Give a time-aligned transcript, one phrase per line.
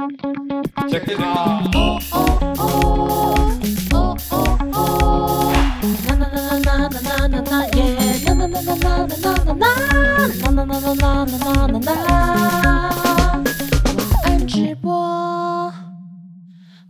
[0.00, 2.00] Check it out.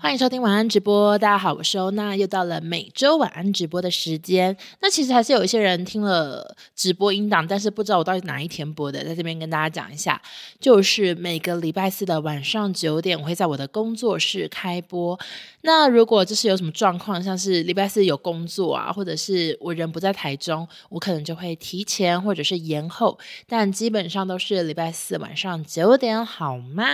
[0.03, 4.57] 欢迎收听晚安直播，大家好，我是欧娜，又到了每周晚安直播的时间。
[4.81, 10.19] 那其实还是有一些人听了直播音档，但是不知道我到底哪一天播的，在这边跟大家讲一下，
[10.59, 15.21] 就是每个礼拜四的晚上九点，我会在我的工作室开播。
[15.61, 26.87] 那如果就是有什么状况，像是礼拜四有工作啊，或者是我人不在台中，我可能就会提前或者是延后，但基本上都是礼拜四晚上九点，好吗？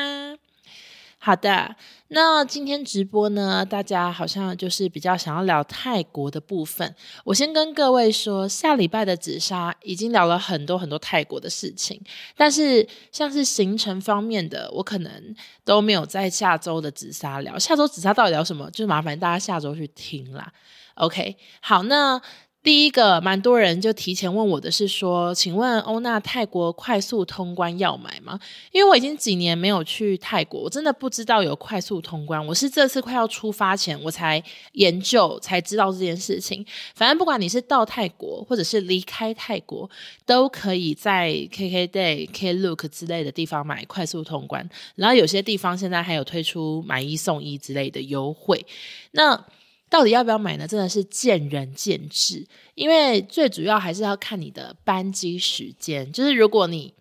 [1.19, 1.75] 好的，
[2.09, 6.95] 那今天直播呢，大家好像就是比较想要聊泰国的部分。
[7.25, 12.01] 我先跟各位说，下礼拜的紫砂已经聊了很多很多泰国的事情，
[12.37, 15.35] 但是像是行程方面的，我可能
[15.65, 17.59] 都没有在下周的紫砂聊。
[17.59, 18.71] 下周紫砂到底聊什么？
[18.71, 20.53] 就麻烦大家下周去听啦。
[20.95, 22.23] OK，好，那。
[22.67, 28.41] 第一个，蛮多人就提前问我的是说，请问欧娜，泰国快速通关要买吗？
[28.73, 32.45] 因为我已经几年没有去泰国，我真的不知道有快速通关。
[32.45, 36.67] 我是这次快要出发前，我才研究才知道这件事情。
[36.97, 39.89] 反正不管你是到泰国，或者是离开泰国，
[40.25, 44.69] 都可以在 KKday、Klook 之类的地方买快速通关。
[44.97, 48.67] 然后有些地方现在还有推出买一送一之类的优惠。
[49.13, 49.41] 那
[49.89, 50.67] 到底要不要买呢？
[50.67, 56.11] 真的是见仁见智，因为最主要还是要看你的班机时间。
[56.13, 56.93] 就是如果你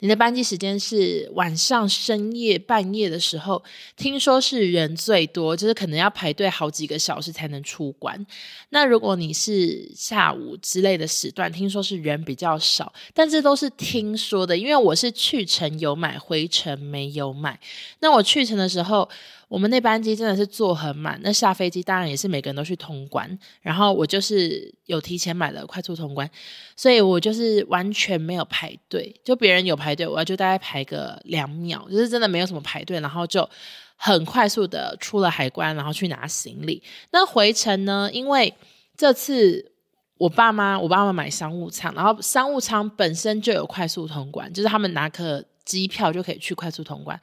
[0.00, 3.62] 你的班机时间是晚上深夜半夜的时候，
[3.96, 8.26] 听说是人最多，就是可能要排队好几个小时才能出关。
[8.70, 17.58] 那如果你是下午之类的时段，听说是人比较少，但这都是听说的，因为我是去程有买，回程没有买。
[18.00, 19.08] 那我去程的时候。
[19.48, 26.30] 我们那班机真的是坐很满，那下飞机当然也是每个人都去通关，然后我就是有提前买了快速通关，
[26.76, 33.48] 所以我就是完全没有排队，就别人有排排队，我就大概排个两秒，就是真的没有什么排队，然后就
[33.96, 36.82] 很快速的出了海关，然后去拿行李。
[37.10, 38.52] 那回程呢，因为
[38.96, 39.72] 这次
[40.18, 47.18] 我爸妈，我爸妈买商务舱，然后商务舱本身就有快速通关，就是他们拿个机票就可以去快速通关，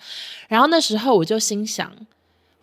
[0.47, 1.91] 然后那时候我就心想。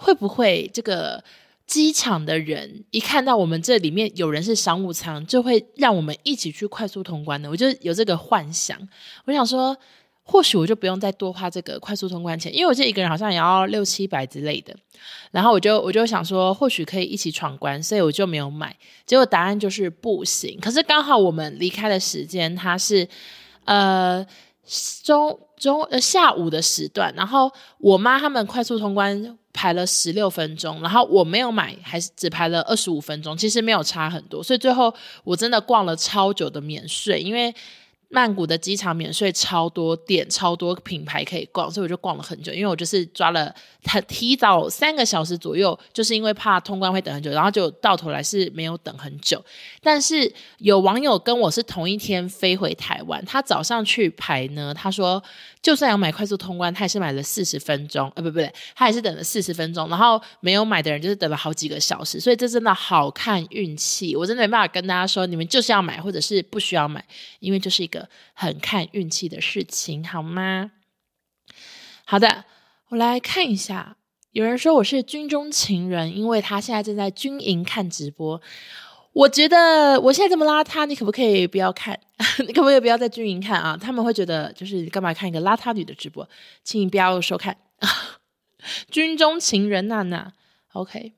[0.04, 1.22] 会不会这个
[1.66, 7.48] 机场的人一看到我们这里面有人是商务舱，就会让我们一起去快速通关的？
[7.48, 8.76] 我就有这个幻想。
[9.24, 9.76] 我想说，
[10.22, 14.74] 或许我就不用再多花这个快速通关钱，因为我这一个人好像也要六七百之类的。
[15.30, 18.76] 然后我就我就想说，或许可以一起闯关，所以我就没有买。
[19.06, 20.58] 结果答案就是不行。
[20.60, 23.08] 可是刚好我们离开的时间，它是
[23.64, 24.24] 呃
[25.02, 29.38] 中中呃下午的时段，然后我妈他们快速通关。
[29.54, 34.92] 排了十六分钟，然后我没有买，还是只排了二十五分钟，其实没有差很多，所以最后
[35.24, 37.54] 我真的逛了超久的免税，因为。
[38.14, 42.52] 曼谷的机场免税超多店，超多品牌可以逛，所以我就逛了很久。
[42.52, 43.52] 因为我就是抓了
[43.82, 49.42] 他提早三个小时左右，就是因为怕通关会等很久，然后就到头来是没有等很久。
[49.82, 55.22] 但是有网友跟我是同一天飞回台湾，他早上去排呢，他说
[55.62, 59.88] 就算要买快速通关，他也是买了四十分钟，呃，不不对，他也是等了四十分钟。
[59.88, 64.14] 然后没有买的人就是等了好几个小时，所以这真的好看运气。
[64.14, 67.02] 我真的没办法跟大家说，你们就是要买或者是不需要买，
[67.40, 68.01] 因为就是一个。
[68.32, 70.72] 很看运气的事情，好吗？
[72.04, 72.44] 好的，
[72.88, 73.96] 我来看一下。
[74.32, 78.40] 有人说我是军中情人，因为他现在正在军营看直播。
[79.12, 82.00] 我觉得我现在这么邋遢，你可不可以不要看？
[82.46, 83.76] 你可不可以不要在军营看啊？
[83.76, 86.26] 他们会觉得就是干嘛看一个邋遢女的直播？
[86.64, 87.58] 请你不要收看。
[88.90, 90.32] 军中情人娜娜
[90.72, 91.12] ，OK，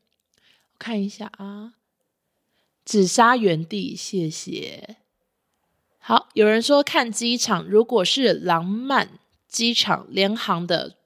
[0.72, 1.75] 我看一下啊。
[2.84, 4.97] 紫砂原地，谢谢。
[6.06, 9.09] 好，有人说看机场，如果是廊曼
[9.48, 10.97] 机场联航的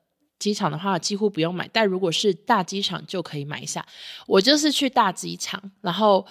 [0.40, 3.86] 机场的话，几乎不用买；但如果是大机场，就可以买一下。
[4.26, 6.26] 我就是去大机场，然后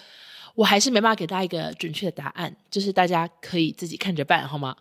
[0.54, 4.75] 我还是没办法给大家一个准确的答案，就是大家可以自己看着办，好吗？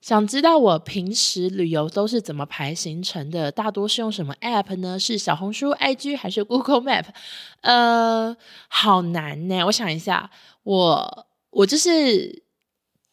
[0.00, 3.50] 想知道我平时旅游都是怎么排行程的？
[3.50, 4.96] 大多是用什么 App 呢？
[4.96, 7.06] 是小红书、IG 还是 Google Map？
[7.62, 8.36] 呃，
[8.68, 9.64] 好难呢。
[9.66, 10.30] 我想一下，
[10.62, 12.43] 我我就是。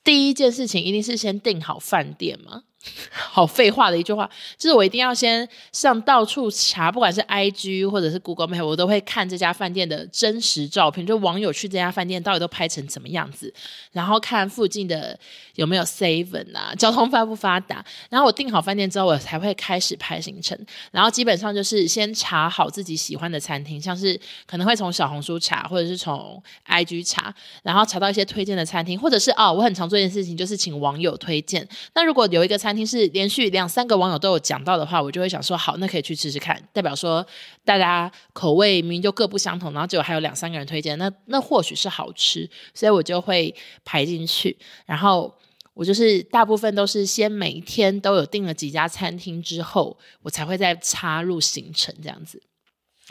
[0.04, 2.64] 第一件事情一定是先订好饭店吗，
[3.12, 13.54] 好废话的一句话，就是我一定要先上到处查，不管是 IG 或者是 Google Map，我都会看这家饭店的真实照片，就网友去这家饭店到底都拍成怎么样子，
[13.92, 15.18] 然后看附近的
[15.56, 17.86] 有没有 Seven 啊，交通发不发达。
[18.10, 20.58] 然后我订好饭店之后，我才会开始拍行程。
[20.92, 27.34] 然后基本上就是先查好自己喜欢的餐厅，像是可能会从小红书查，或者是从 IG 查，
[27.64, 31.68] 然后查到一些推荐的餐厅，或者是哦，我很常做一件事情，就是请网友推荐。
[31.94, 36.58] 那如果有一个餐餐厅是连续两三个网友都有讲到的话，我就会想说好，那可以去吃吃看。
[36.72, 37.26] 代表说
[37.66, 43.54] 大家口味明明就各不相同，然后结果还有两三个人推荐，那那或许是好吃，所以我就会
[43.84, 44.58] 排进去。
[44.86, 45.36] 然后
[45.74, 52.42] 我就是大部分都是先每一天都有订了几家餐厅之后，我才会再插入行程这样子。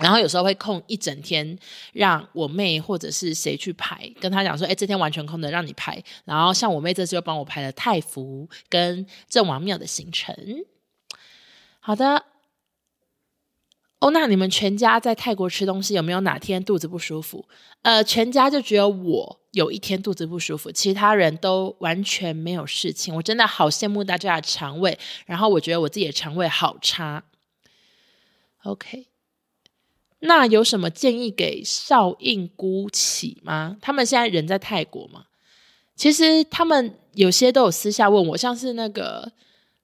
[0.00, 1.58] 然后有时候会空一整天，
[1.92, 10.34] 让我妹或者是谁去排，跟他讲说：“哎，这天完全空的，让你排。”然后像我妹这次就帮我排了太福跟郑王庙的行程。
[11.80, 12.24] 好的，
[14.00, 17.46] 哦，那你们全家在泰国吃东西有没有哪天肚子不舒服？
[17.82, 23.14] 呃，全家就只有我有一天肚子不舒服，其他人都完全没有事情。
[23.14, 27.24] 我真的好羡慕大家的肠胃，然后我觉得我自己的肠胃好差。
[28.64, 29.06] OK。
[30.20, 33.76] 那有什么建议给少印姑起吗？
[33.80, 35.24] 他们现在人在泰国吗？
[35.96, 39.32] 其实他们有些都有私下问我，像是那个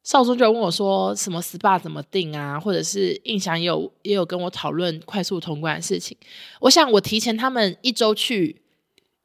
[0.04, 6.16] 少宗就问我说什么 SPA 怎么定啊，或者是印象也有也有跟我讨论快速通关的事情。
[6.60, 8.60] 我想我提前他们一周去，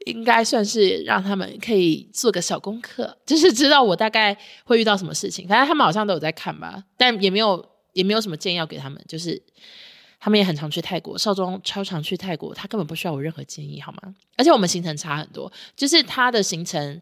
[0.05, 5.45] 应该算是让他们可以做个小功课， 就是知道我大概会遇到什么事情。
[5.47, 9.41] 反正他们好像都有在看吧，但也没有也没有什么建议要给他们，就是。
[10.23, 14.13] 他们也很常去泰国，少宗超常去泰国，他根本不需要我任何建议，好吗？
[14.37, 17.01] 而且我们行程差很多，就是他的行程，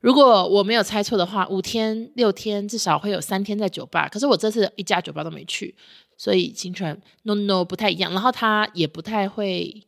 [0.00, 5.74] 如果我没有猜错的话，五天六天至少会有三天在酒吧，可是我这次一家酒吧都没去，
[6.18, 8.12] 所以行程 no no 不太一样。
[8.12, 9.82] 然后他也不太会，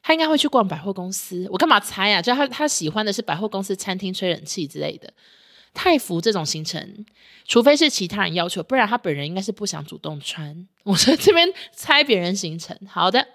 [0.00, 2.22] 他应该会去逛百货公司，我干嘛猜啊？
[2.22, 5.12] 就他他喜欢的是百货公司、餐厅吹冷气之类的。
[5.78, 7.04] 泰服这种行程，
[7.44, 10.66] 除非是其他人要求，不然他本人应该是不想主动穿。
[10.84, 12.74] 我在这边猜别人行程。
[12.88, 13.28] 好的，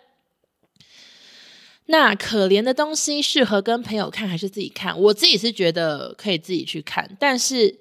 [1.85, 4.99] 那可怜的东西适合跟朋友看还是自己看？
[4.99, 7.79] 我自己是觉得可以自己去看，但是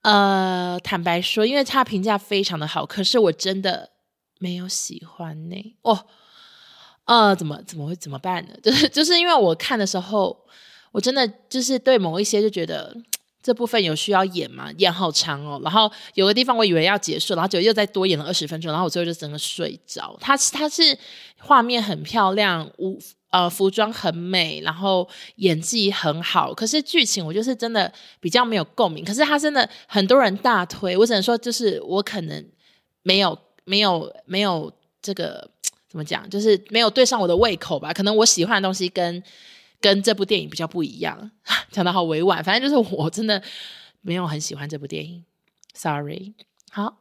[0.00, 3.90] 呃，坦白说，因为他评价非常的好，可是我真的
[4.38, 5.76] 没有喜欢呢。
[5.82, 6.06] 哦，
[7.04, 8.54] 呃，怎么怎么会怎么办呢？
[8.64, 10.46] 就是就是因为我看的时候，
[10.92, 12.96] 我真的就是对某一些就觉得。
[13.42, 14.70] 这部分有需要演吗？
[14.78, 20.16] 演好长哦，然后有个地方我以为要结束，然后就又再多演了二十分钟，然后我最后就整个睡着。
[20.20, 20.96] 它它是
[21.38, 22.98] 画面很漂亮，服
[23.30, 29.04] 呃服装很美，然后演技很好，可是剧情我就是真的比较没有共鸣。
[29.04, 32.44] 可是它真的很多人大推，我只能说就是我可能
[33.02, 35.50] 没有没有没有这个
[35.88, 37.92] 怎么讲，就是没有对上我的胃口吧。
[37.92, 39.22] 可能我喜欢的东西跟。
[39.82, 41.30] 跟这部电影比较不一样，
[41.72, 43.42] 讲得好委婉，反正就是我真的
[44.00, 45.22] 没有很喜欢这部电影
[45.74, 46.32] ，sorry。
[46.70, 46.96] 好，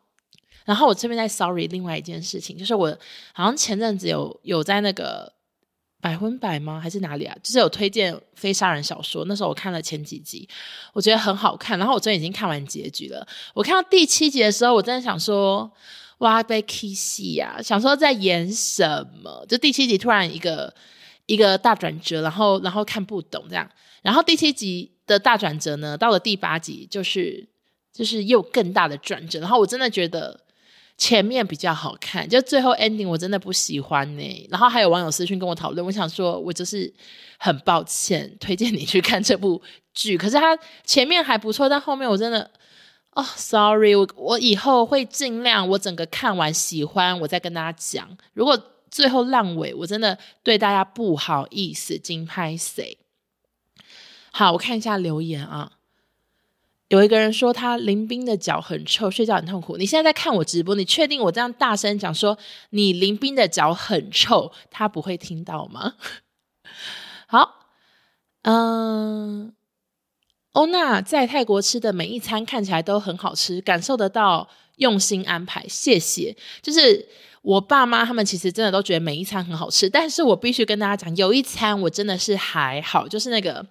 [0.65, 2.97] 然后我这边在 sorry 另外一件事情，就是我
[3.33, 5.31] 好像前阵子有有在那个
[6.01, 6.79] 百分百吗？
[6.79, 7.37] 还是哪里啊？
[7.43, 10.49] 就是有推荐非杀人小说，那时候我看了前几集，
[10.93, 13.25] 我觉得很好看，然后我真的已经看完结局了。
[13.53, 15.71] 我看到第七集的时候，我真的想说，
[16.17, 17.61] 哇，被 kiss 呀！
[17.61, 19.45] 想说在演什么？
[19.47, 20.73] 就第七集突然一个。
[21.31, 23.65] 一个大转折，然后然后看不懂这样，
[24.01, 27.47] 然后第七集的大转折呢，到了第八集就是
[27.93, 30.37] 就是又更大的转折，然后我真的觉得
[30.97, 36.93] 前面比较好看，就最后 ending 我真的不喜欢呢、然后还有网友私讯跟我讨论，我想说我就是
[37.37, 39.61] 很抱歉推荐你去看这部
[39.93, 42.51] 剧，可是它前面还不错，但后面我真的
[43.13, 48.61] 哦，sorry，我我以后会尽量我整个看完喜欢我再跟大家讲，如果。
[48.91, 52.97] 最后烂尾，我真的对大家不好意思，金拍谁？
[54.31, 55.71] 好，我看一下留言啊。
[56.89, 59.77] 有一个人说他林斌的脚很臭，睡觉很痛苦。
[59.77, 62.37] 你现在在看我直播，你确定我这样大声讲说
[62.71, 65.95] 你林斌的脚很臭，他不会听到吗？
[67.27, 67.69] 好，
[68.41, 69.53] 嗯，
[70.51, 76.35] 欧娜在泰国吃的每一餐看起来都很好吃，感受得到用心安排，谢谢。
[76.61, 77.07] 就是。
[77.41, 83.65] 我爸妈他们其实真的都觉得每一餐很好吃，但是我必须跟大家讲，有一餐我真的是还好，就是那个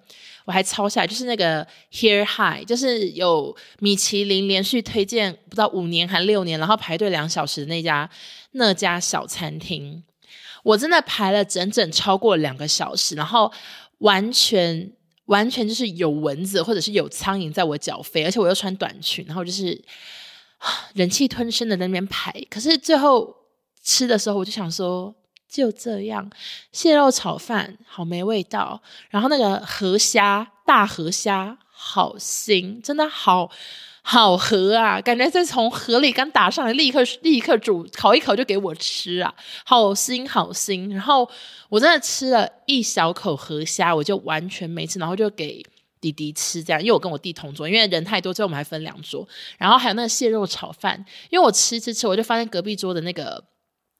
[0.45, 8.09] 我还抄下来，就是那个 Here High，就是有米其林连续推荐不知道五年还六年，然后排队两小时的那家
[8.51, 10.03] 那家小餐厅，
[10.63, 13.51] 我真的排了整整超过两个小时，然后
[13.99, 14.91] 完全。
[15.25, 19.81] 完全就是有蚊子或者是有苍蝇在我脚飞，而且我又穿短裙，然后就是
[20.93, 22.33] 忍气吞声的在那边排。
[22.49, 23.33] 可是最后
[23.83, 25.13] 吃的时候，我就想说，
[25.49, 26.29] 就这样，
[26.71, 33.51] 蟹肉炒饭好没味道，然后那个河虾大河虾好腥，真的好。
[34.03, 39.31] 好河啊，感觉在从河里刚打上来，立刻立刻煮烤一烤就给我吃啊，
[39.63, 40.91] 好腥好腥。
[40.91, 41.29] 然后
[41.69, 45.63] 我真的吃了一小口河虾，我就完全没吃，然后就给
[46.01, 49.25] 弟弟吃，这样，因为我跟我弟同桌，因为人太多，所以我们还分两桌。
[49.59, 53.43] 然后还有那个蟹肉炒饭，因为我吃吃吃，我就发现隔壁桌的那个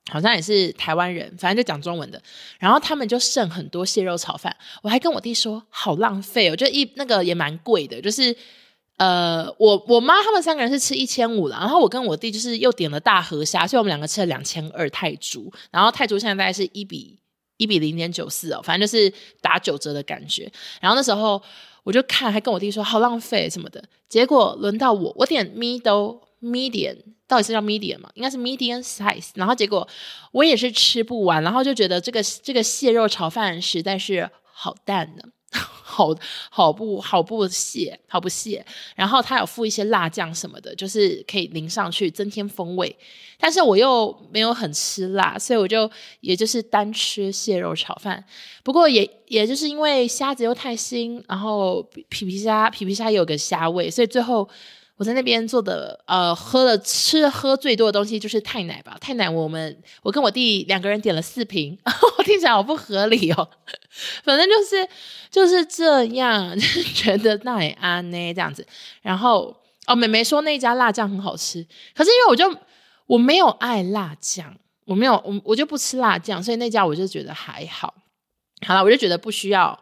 [0.09, 2.21] 好像也是台湾人，反正就讲中文的，
[2.59, 8.35] 然后他们就剩很多蟹肉炒饭，我还跟我弟说好浪费哦，就一那个也蛮贵的，就是。
[8.97, 17.17] 呃，我我妈他们三个人是吃一千五了，然后我跟我弟就是又点了大河虾，所以我们两个吃了两千二泰铢，然后泰铢现在大概是一比
[17.57, 20.51] 一比零点九四哦，反正就是打九折的感觉。
[20.79, 21.41] 然后那时候
[21.81, 26.97] 我就看，还跟我弟说好浪费什么的，结果轮到我，我点 middle medium，
[27.31, 28.09] 到底是叫 medium 嘛？
[28.15, 29.29] 应该是 medium size。
[29.35, 29.87] 然后结果
[30.33, 35.29] 我也是吃不完，然后就觉得这个这个蟹肉炒饭实在是好淡的。
[35.53, 36.13] 好
[36.49, 38.65] 好不好不蟹，好不蟹。
[38.95, 42.93] 然后他有附一些辣酱什么的，就是可以淋上去增添风味。
[43.37, 48.23] 但是我又没有很吃辣，所以我就也就是单吃蟹肉炒饭。
[48.63, 54.49] 不过也也就是因为虾子又太腥，然后皮皮虾皮皮虾也有个虾味，所以最后。
[55.01, 58.95] 我在那边做的，呃，喝了吃喝最多的东西就是泰奶吧。
[59.01, 61.75] 泰奶，我们我跟我弟两个人点了四瓶，
[62.19, 63.49] 我听起来好不合理哦。
[64.23, 64.87] 反正就是
[65.31, 68.63] 就是这样， 就觉得那也安呢这样子。
[69.01, 71.65] 然后哦，妹妹说那家辣酱很好吃，
[71.95, 72.61] 可是因为我就
[73.07, 74.55] 我没有爱辣酱，
[74.85, 77.91] 我没有我我就不吃辣酱，所以那家我就觉得还好。
[78.67, 79.81] 好了，我就觉得不需要。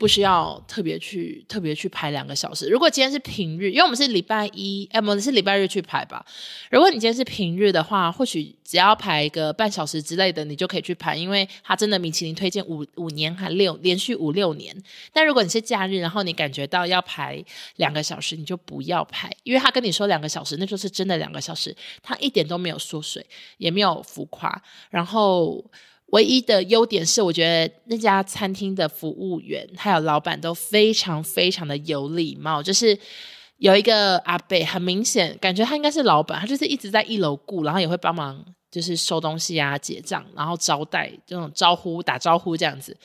[0.00, 2.70] 不需要特别去特别去排两个小时。
[2.70, 6.24] 如果今天是平日，因为我们是礼拜一，哎，我们是礼拜日去排吧。
[6.70, 14.74] 如果你今天是平日的话，或许只要排个半小时之类的，你就可以去排，因为它真的米其林推荐五五年还六连续五六年。
[15.12, 17.44] 但如果你是假日，然后你感觉到要排
[17.76, 23.22] 两个小时，你就不要排，因为他跟你说两个小时，那就是真的两个小时，他一点都没有缩水，
[23.58, 25.62] 也没有浮夸，然后。
[26.10, 32.60] 唯一的优点是，我觉得那家餐厅的服务员还有老板都非常非常的有礼貌。
[32.60, 32.98] 就是
[33.58, 42.96] 有一个阿伯，很明显感觉他应该是老板，他就是一直在一楼顾，然后也会帮忙就是收东西啊、结账，然后招待这种招呼、打招呼这样子。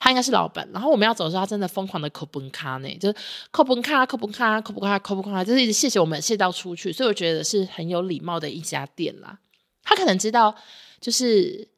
[0.00, 0.68] 他应该是老板。
[0.72, 3.14] 然后我们要走的时候，他真的疯狂的扣本卡呢，就是
[3.52, 6.92] 扣本卡、扣本卡、扣本卡、扣本卡，就是一直谢谢我们，谢到出去。
[6.92, 9.38] 所以我觉得是很有礼貌的一家店啦。
[9.84, 10.52] 他可能知道，
[11.00, 11.68] 就是。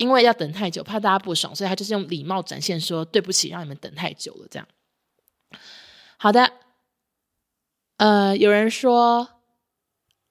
[0.00, 4.46] 因为要等太久，怕大家不爽，所以他就是用礼貌展现说对不起，让你们等太久了。
[4.50, 4.66] 这样，
[6.16, 6.50] 好的。
[7.98, 9.28] 呃，有人说，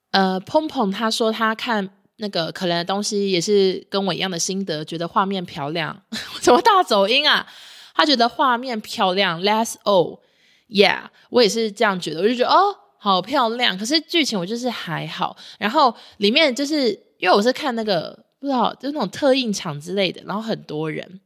[0.09, 6.01] 呃，碰碰他说他看那个可怜的东西也是跟我一样的心得，觉得画面漂亮。
[6.41, 7.45] 怎么大走音啊？
[7.93, 9.39] 他觉得画面漂亮。
[9.43, 13.77] ，less old，yeah，我也是这样觉得，我就觉得哦，好漂亮。
[13.77, 15.37] 可是剧情我就是还好。
[15.59, 18.27] 然后里面就是因为我是看那个。
[18.39, 21.19] 不知道，就那种特印场之类的，然后很多人，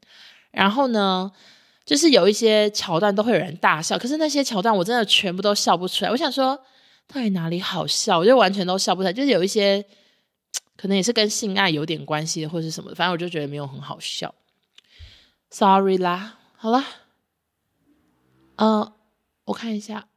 [0.51, 1.31] 然后呢，
[1.85, 6.11] 就是有一些桥段都会有人大笑，可是那些桥段我真的全部都笑不出来。
[6.11, 6.55] 我想说，
[7.07, 8.17] 到底哪里好笑？
[8.17, 9.13] 我就完全都笑不出来。
[9.13, 9.85] 就是有一些
[10.75, 14.33] 可能也是跟性爱有点关系的，或是什么的，反正我就觉得没有很好笑。
[15.51, 16.83] Sorry 啦，好啦，
[18.55, 18.91] 嗯、
[19.45, 20.07] 我看一下。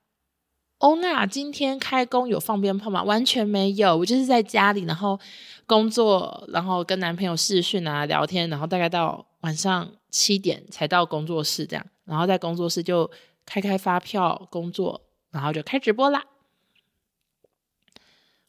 [0.78, 3.02] 欧娜今天开工有放鞭炮吗？
[3.02, 5.18] 完全没有，我就是在家里，然后
[5.66, 13.10] 工作，然后跟男朋友视讯啊聊天，然后大概到晚上七点才到工作室这样，然后在工作室就
[13.44, 16.24] 开开发票工作，然后就开直播啦。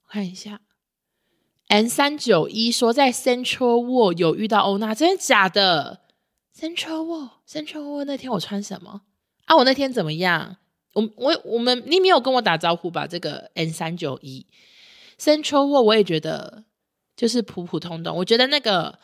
[0.04, 0.62] 我看一下
[1.68, 6.02] ，N 三九一说在 Central World 有遇到欧娜，真的假的
[6.56, 9.02] ？Central World，Central World 那天我穿什么
[9.46, 9.56] 啊？
[9.58, 10.58] 我那天怎么样？
[10.94, 13.06] 我我我们你没有跟我打招呼吧？
[13.06, 14.48] 这个 N 三九一
[15.20, 16.64] Central World 我也觉得
[17.18, 18.16] 就是普普通通。
[18.16, 18.98] 我觉得那个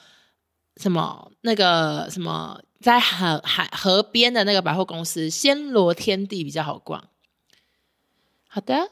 [0.77, 7.09] 什么那个什么在海海河边的那个百货公司暹罗天地比较好逛。
[8.47, 8.89] 好的，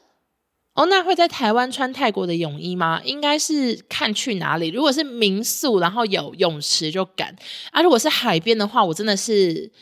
[0.74, 3.00] 哦，那会在台湾穿泰国的泳衣吗？
[3.02, 4.68] 应该是看去哪里。
[4.68, 7.34] 如果是民宿，然后有泳池就敢
[7.70, 7.80] 啊。
[7.80, 9.72] 如果是海边的话，我真的是。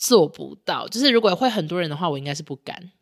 [0.00, 2.92] 做不到，就是如果会很多人的话，我应该是不敢。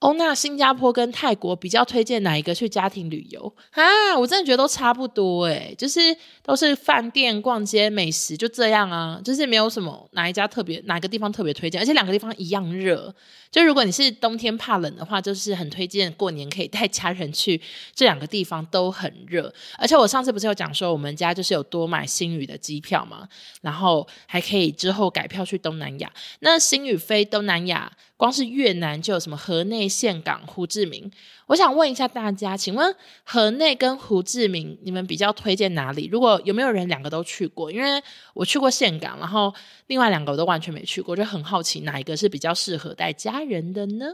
[0.00, 4.16] 哦，那新加坡跟泰国比较推荐哪一个去家庭旅游啊？
[4.18, 6.00] 我真的觉得都差不多诶，就是
[6.42, 13.14] 都是饭店、逛街、美食，就这样啊，就是没有什么哪一家特别，哪个地方特别推荐，而且两个地方一样热。
[13.50, 17.60] 就如果你是冬天怕冷的话，就是很推荐过年可以带家人去
[17.94, 19.52] 这两个地方，都很热。
[19.76, 23.28] 而且我上次不是有讲说，我们家就是有多买星宇的机票嘛，
[23.60, 26.10] 然后还可以之后改票去东南亚。
[26.38, 31.10] 那星宇飞东南亚，光是越南就有什么河内、岘港、胡志明。
[31.46, 36.06] 我想问一下大家，请问河内跟胡志明，你们比较推荐哪里？
[36.06, 37.72] 如果有没有人两个都去过？
[37.72, 38.02] 因为
[38.34, 39.54] 我去过岘港，然后
[39.86, 44.12] 另外两个我都完全没去过，就很好奇哪一个是比较适合带家人的呢？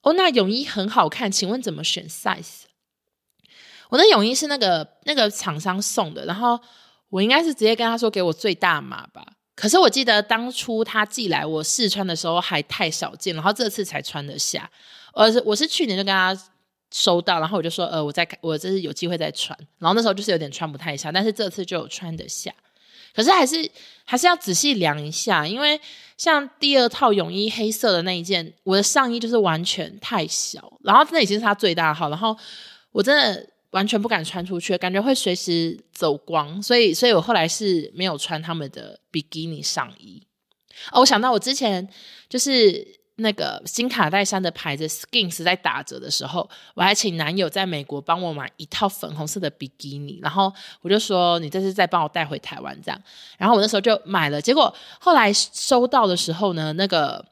[0.00, 2.62] 哦，那泳衣很好看，请问怎么选 size？
[3.90, 6.58] 我的泳衣是那个那个厂商送的，然后
[7.10, 9.34] 我应该是直接跟他说给我最大码吧。
[9.56, 14.68] 可是我记得当初他寄来我试穿的时候还太少见，然后这次才穿得下。
[15.14, 16.36] 呃，是我是去年就跟他
[16.92, 22.52] 收到，然后我就说，呃，我再我这是有机会再穿，然后那时候就是有点穿不太下，但是这次就有穿得下，
[23.14, 23.70] 可是还是
[24.04, 25.80] 还是要仔细量一下，因为
[26.16, 32.36] 像第二套泳衣黑色的那一件，我的上衣就是完全太小，然后那已经是他最大号，然后
[32.90, 40.22] 我真的完全不敢穿出去，感觉会随时走光，所以所以我后来是没有穿他们的比基尼上衣。
[40.90, 41.88] 哦，我想到我之前
[42.28, 43.04] 就是。
[43.16, 50.52] 那个新卡戴珊的牌子 Skins 在打折的时候，我还请男友在美国帮我买一套粉红色的比基尼，然后
[50.82, 53.00] 我就说，你这是再帮我带回台湾这样，
[53.38, 57.24] 然后我那时候就买了，结果后来收到的时候呢，那个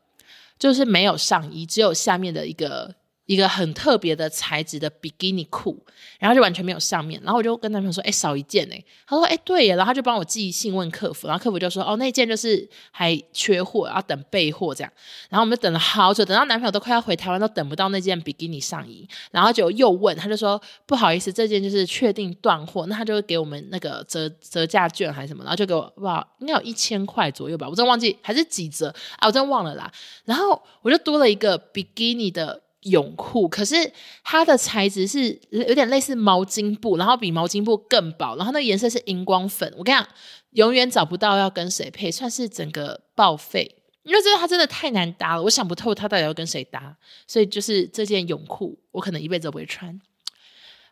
[0.57, 2.95] 就是没有上衣，只有下面的一个。
[3.27, 5.81] 一个很特别的材质的比基尼裤，
[6.19, 14.93] 然后就完全没有上面，然后我就跟男朋友说：“哎，少一件哎。”他说：“哎，对耶。”然后他就帮我寄信问客服，然后客服就说：“哦，那件就是还缺货，要等备货这样。”
[15.31, 29.91] 然后我们就等了好久，等到男朋友都快要回台湾，都等不到那件比基尼上衣，然后就又问，他就说：“不好意思，这件就是确定断货，那他就会给我们那个折折价券还是什么，然后就给我哇，应该有一千块左右吧，我真忘记还是几折啊，我真忘了啦。
[30.25, 32.61] 然后我就多了一个比基尼的。
[32.83, 33.93] 泳裤，可是
[34.25, 39.73] 它的材质是有点类似毛巾布，然后比毛巾布更薄，然后那颜色是荧光粉。
[39.77, 40.09] 我跟你讲，
[40.51, 46.97] 永远找不到要跟谁配，算是整个报废，因为这个它真的太难搭了，我想不透它到底要跟谁搭，
[47.27, 50.01] 所以就是这件泳裤，我可能一辈子不会穿。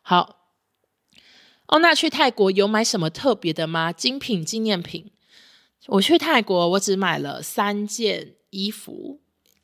[0.03, 0.37] 好，
[1.67, 3.93] 哦，那去泰国有买什么特别的吗？
[3.93, 5.11] 精品纪念品？
[5.87, 9.20] 我去泰国，我只买了三件衣服。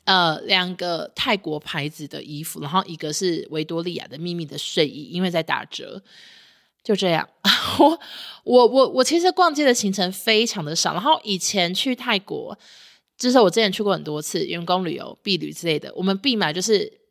[0.07, 6.01] 呃，两个泰国牌子的衣服，然后一个是维多利亚的秘密的睡衣，因为在打折，
[6.81, 7.27] 就这样。
[7.77, 7.99] 我
[8.45, 12.57] 我我我其实逛街的行程非常的少，然后以前去泰国，
[13.17, 17.01] 就是我之前去过很多次员工旅游、避旅之类的，我们必买就是。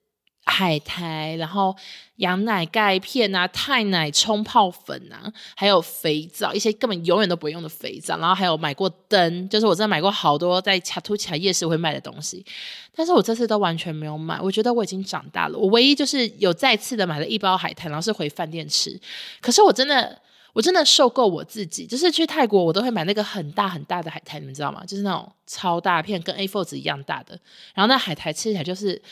[0.49, 1.77] 海苔，然后
[2.17, 12.47] 羊奶钙片啊，泰奶冲泡粉啊，还有肥皂，一些根本永远都不会用的肥皂，然后还有买过灯，就是我真的买过好多在恰图奇卡夜市会卖的东西，
[12.95, 18.99] 但是我这次都完全没有买，我觉得我已经长大了，我唯一就是有再次的买了一包海苔，然后是回饭店吃，
[19.41, 20.17] 可是我真的
[20.53, 24.85] 我真的受够我自己，就是去泰国我都会买那个很大很大的海苔，你们知道吗？
[24.87, 27.37] 就是那种超大片，跟 A4 纸一样大的，
[27.75, 29.03] 然后那海苔吃起来就是。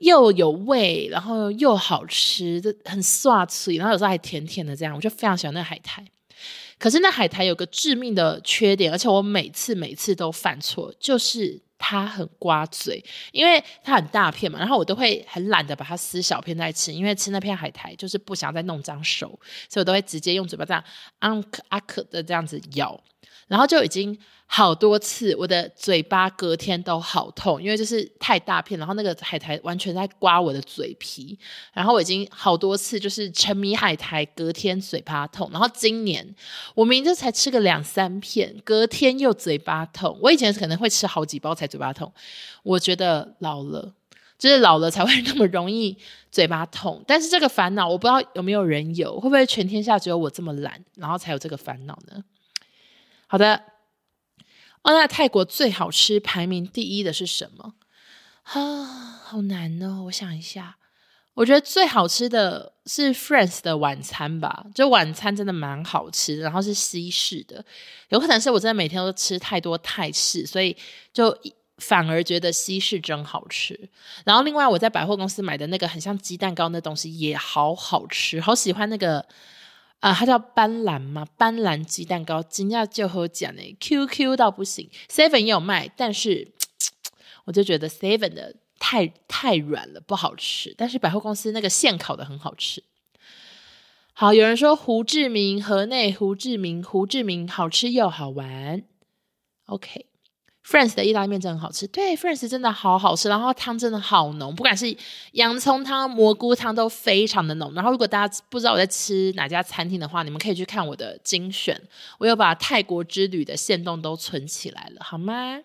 [0.00, 6.04] 又有味，然后又好吃，很爽脆，然后有时候还甜甜的，这样我就非常喜欢那海苔。
[6.78, 19.28] 可是那海苔有个致命的缺点，而且我每次每次都犯错，就是它很刮嘴，因为它很大片嘛，然后我都会很懒得把它撕小片再吃，因为吃那片海苔就是不想再弄脏手，
[19.70, 20.84] 所以我都会直接用嘴巴这样
[21.20, 23.00] 啊克啊克的这样子咬，
[23.48, 24.18] 然后就已经。
[24.46, 31.36] 好多次，我的嘴巴隔天都好痛，因为就是太大片，然后那个海苔完全在刮我的嘴皮，
[31.72, 36.24] 然后我已经好多次就是沉迷海苔，隔天嘴巴痛，然后今年
[36.74, 40.16] 我明明就才吃个两三片，隔天又嘴巴痛。
[40.20, 42.12] 我以前可能会吃好几包才嘴巴痛，
[42.62, 43.94] 我觉得老了，
[44.38, 45.96] 就是老了才会那么容易
[46.30, 47.02] 嘴巴痛。
[47.06, 52.22] 但是这个烦恼我不知道有没有人有，会不会全天下只有我这么懒，然后才有这个烦恼呢？
[53.34, 53.56] 好的。
[54.82, 57.74] 哦，那泰国最好吃排名第一的是什么？
[58.44, 58.84] 啊，
[59.24, 60.04] 好难哦！
[60.04, 60.76] 我想一下，
[61.34, 67.64] 我觉得最好吃的是 France 的晚餐吧，就晚餐真的蛮好吃，然后是西式的，
[68.10, 70.76] 有可能是我真的每天都吃太多泰式，所以
[71.12, 71.36] 就
[71.78, 73.90] 反而觉得西式真好吃。
[74.24, 79.26] 然后另外我在百货公司买的那个很像鸡蛋糕那东西也好好吃，好喜欢那个。
[80.00, 81.26] 啊，它叫斑斓吗？
[81.38, 86.52] 斑斓鸡蛋糕，真的就和我讲呢，QQ 到不行，Seven 也有卖，但是
[87.44, 90.74] 我就觉得 Seven 的太太软了，不好吃。
[90.76, 92.84] 但是百货公司那个现烤的很好吃。
[94.12, 98.84] 好，有人说胡志明河内胡志明胡志明好吃又好玩。
[99.66, 100.06] OK。
[100.66, 104.96] Friends 的意大利面真的很好吃，对，Friends 真的好好吃，然后汤真的好浓，不管是
[105.32, 107.74] 洋葱汤、蘑菇汤都非常的浓。
[107.74, 111.78] 然后如果大家不知道我在吃哪家餐厅的话，你们可以去看我的精选，
[112.16, 115.60] 我有把泰国之旅的限动都存起来了，好吗？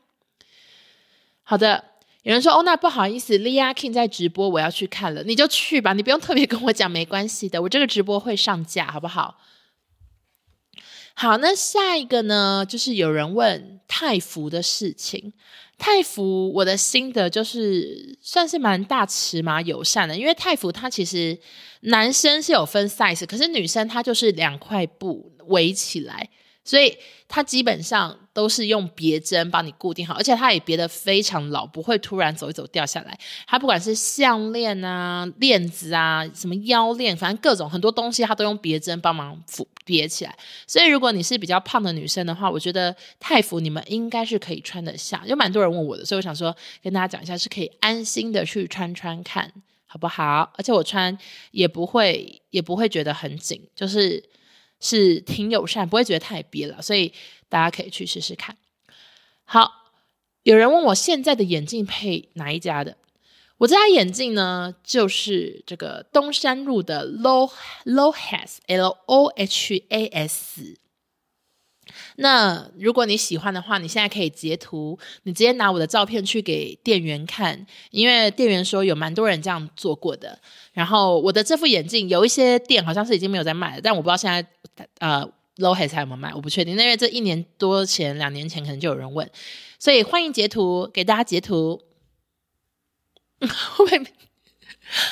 [1.43, 1.81] 好的，
[2.23, 9.38] 有人说哦，那不好意思，Lia King 在直播，我要去看了，你就去吧，你不用特别跟我讲，没关系的，我这个直播会上架，好不好？
[11.21, 15.34] 好，那下一个呢，就是有人问泰服的事情。
[15.77, 21.38] 泰服我的心得就是算是蛮大尺码友善的，因为泰服它其实
[21.82, 26.29] 男生是有分 size，可是女生她就是两块布围起来。
[26.69, 26.95] 所以
[27.27, 33.17] 它基本上都是用别针帮你固定好，而且它也别得非常牢，不会突然走一走掉下来。
[33.47, 40.38] 它不管是项链啊、链子啊、什么腰链，反正各种很多东西，它都用别针帮忙抚别起来。
[40.67, 45.23] 所以如果你是比较胖的女生的话，我觉得泰服你们应该是可以穿得下。
[45.25, 49.51] 有蛮多人问我的，所以我想说跟大家讲一下，是可以安心的去穿穿看，
[49.88, 50.53] 好不好？
[50.55, 51.17] 而且我穿
[51.49, 54.23] 也不会也不会觉得很紧，就是。
[54.79, 57.13] 是挺友善，不会觉得太憋了，所以
[57.47, 58.57] 大家可以去试试看。
[59.43, 59.91] 好，
[60.43, 62.97] 有人问我现在的眼镜配哪一家的？
[63.57, 67.51] 我这家眼镜呢，就是这个东山路的 Low
[67.83, 70.77] Lohas L O H A S。
[72.17, 80.39] 那如果你喜欢的话，你现在可以截图，你直接拿我的照片去给店员看，因为店员说有蛮多人这样做过的。
[80.73, 84.45] 然后我的这副眼镜有一些店好像是已经没有在卖了，但我不知道现在
[84.99, 86.78] 呃 Lohas 还有没有卖，我不确定。
[86.78, 89.30] 因为这一年多前、两年前可能就有人问，
[89.78, 91.82] 所以欢迎截图给大家截图。
[93.78, 94.04] 会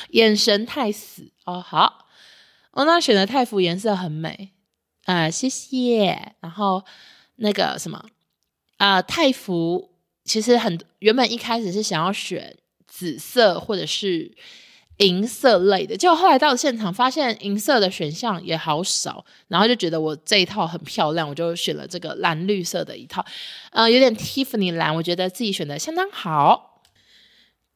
[0.09, 2.07] 眼神太死哦，好，
[2.71, 4.51] 我、哦、那选的泰服颜色很美。
[5.07, 6.33] 啊、呃，谢谢。
[6.41, 6.83] 然后
[7.37, 7.97] 那个什么，
[8.77, 9.89] 啊、呃，泰服
[10.23, 14.35] 其实很原本一开始是想要选紫色或者是
[14.97, 23.23] 银色类的，结果后来到现场发现银色的选项也好少，然后就觉得我这一套很漂亮，我就选了这个蓝绿色的一套，
[23.71, 26.81] 呃，有点 Tiffany 蓝，我觉得自己选的相当好。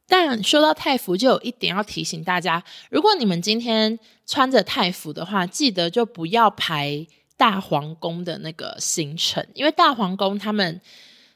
[0.06, 7.06] 但说到泰服，就有一点要提醒大家，如果你们今天穿着泰服的话，记得就不要排。
[7.42, 10.80] 大皇宫的那个行程，因为大皇宫他们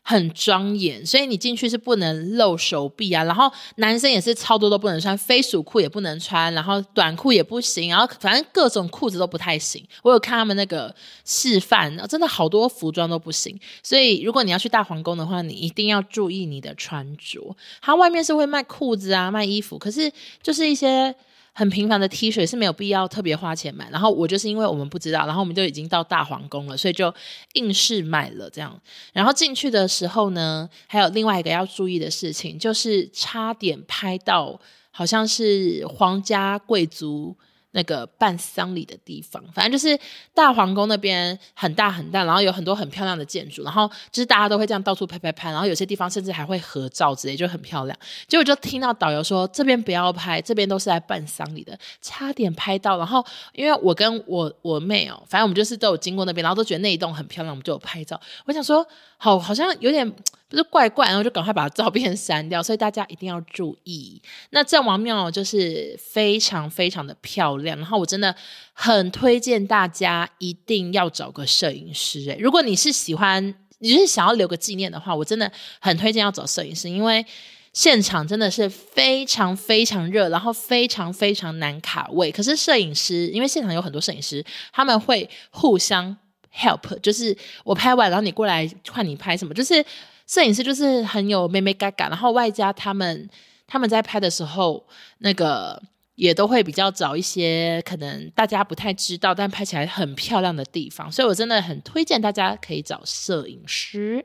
[0.03, 3.25] 很庄严，所以你进去是不能露手臂啊。
[3.25, 9.85] 然后男生也是超多都不能穿，飞鼠裤也不能穿，然后短裤也不行，然后反正各种裤子都不太行。
[10.05, 13.59] 我有看他们那个示范，真的好多服装都不行。
[13.83, 17.57] 所以如果你要去大皇宫的话，你一定要注意你的穿着。
[17.81, 21.13] 它外面是会卖裤子啊，卖衣服，可是就是一些。
[21.59, 27.13] 很平凡的 T 恤是没有必要特别花钱买，然后我就是因为我们不知道，然后我们就已经到大皇宫了，所以就
[27.55, 28.79] 硬是买了这样。
[29.15, 37.35] 然后进去的时候呢，还有另外一个要注意的事情，就是差点拍到好像是皇家贵族。
[37.77, 39.99] 那个办丧礼的地方，反正就是
[40.33, 47.97] 大皇宫那边很大很大，然后有很多很漂亮的建筑，然后就是大家都会这样到处拍拍拍，然后有些地方甚至还会合照之类，就很漂亮。
[48.27, 52.97] 结果就听到导游说这边不要拍，这边都是来办丧礼的，差点拍到。
[52.97, 58.19] 然后因为我跟我我妹哦，反正我们就是都有经过那边，然后都觉得那一栋很漂亮，我们就有拍照。
[58.47, 58.87] 我想说，
[59.19, 60.11] 好，好像有点。
[60.49, 64.23] 不是怪怪，然后就赶快把照片删掉，所以大家一定要注意。
[64.51, 68.33] 那阵王庙就是非常非常的漂亮，然后我真的
[68.73, 72.21] 很推荐大家一定要找个摄影师。
[72.29, 77.27] 诶，如果你是喜欢，你是想要留个纪念的话，我真的很推荐要找摄影师，因为
[77.73, 82.31] 现场真的是非常非常热，然后非常非常难卡位。
[82.31, 86.17] 可是摄影师，因为现场有很多摄影师，他们会互相
[86.57, 89.85] help，就是我拍完，然后你过来换你拍什么，就是。
[90.27, 93.31] 摄影师就是很有妹妹嘎嘎，然后外加他们
[93.67, 94.85] 他们在拍的时候，
[95.19, 95.81] 那个
[96.17, 104.25] 也都会比较找一些可能大家不太知道，但拍起来很漂亮的地方，所以我真的很推荐大家可以找摄影师。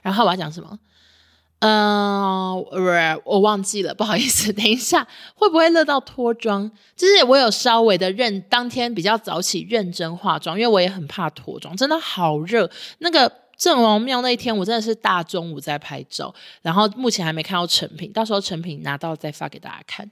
[0.00, 0.78] 然后我要讲什么？
[1.58, 6.72] 嗯、呃，我忘记了，不好意思，等一下会不会热到脱妆？
[6.96, 13.30] 就是我有稍微的认，当天比较早起认真化妆，因为我也很怕脱妆，真的好热，那个。
[13.60, 20.10] 阵王庙那一天，我真的是大中午在拍照，然后目前还没看到成品，到时候成品拿到再发给大家看。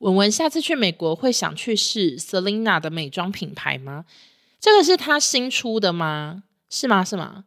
[0.00, 4.06] 文文下次去美国会想去试 Selina 的美妆品牌吗？
[4.58, 6.42] 这个是他新出的吗？
[6.68, 7.04] 是吗？
[7.04, 7.44] 是吗？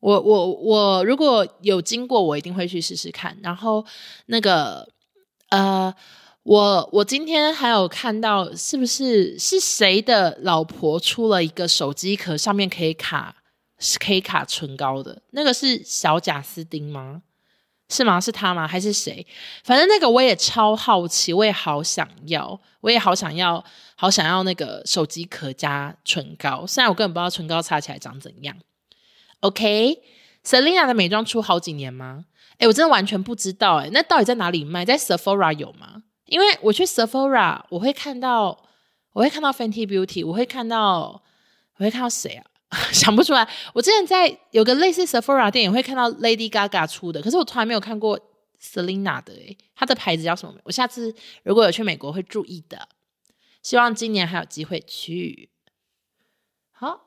[0.00, 3.34] 我我我如果有经过，我一定会去试试看。
[3.42, 3.82] 然后
[4.26, 4.86] 那个
[5.48, 5.94] 呃，
[6.42, 13.36] 我我今天还有看到，是不是是谁的老婆出了一个手机壳，上面可以卡
[13.98, 15.22] 可以卡唇膏的？
[15.30, 17.22] 那个是小贾斯汀吗？
[17.88, 18.20] 是吗？
[18.20, 18.66] 是他吗？
[18.66, 19.26] 还是谁？
[19.64, 23.62] 反正那个我也超好奇，我也好想要，我也好想要，
[23.96, 26.66] 好想要那个手机壳加唇膏。
[26.66, 28.56] 虽然我根本不知道唇膏擦起来长怎样。
[29.40, 32.24] OK，Selina、的美妆出好几年吗？
[32.58, 34.84] 诶，我真的完全不知道诶，那到底在哪里卖？
[34.84, 36.04] 在 Sephora 有吗？
[36.26, 38.64] 因为我去 Sephora，我会看到，
[39.12, 41.22] 我会看到 Fenty Beauty，我会看到，
[41.76, 42.46] 我会看到谁啊？
[42.92, 43.46] 想不出来。
[43.72, 48.18] 我之前在有个类似 Sephora 店，也会看到 Lady Gaga 出的，可是我从来没有看过
[48.60, 50.54] Selina 的诶，她的牌子叫什么？
[50.64, 52.88] 我下次如果有去美国会注意的。
[53.62, 55.50] 希望今年还有机会去。
[56.72, 57.00] 好，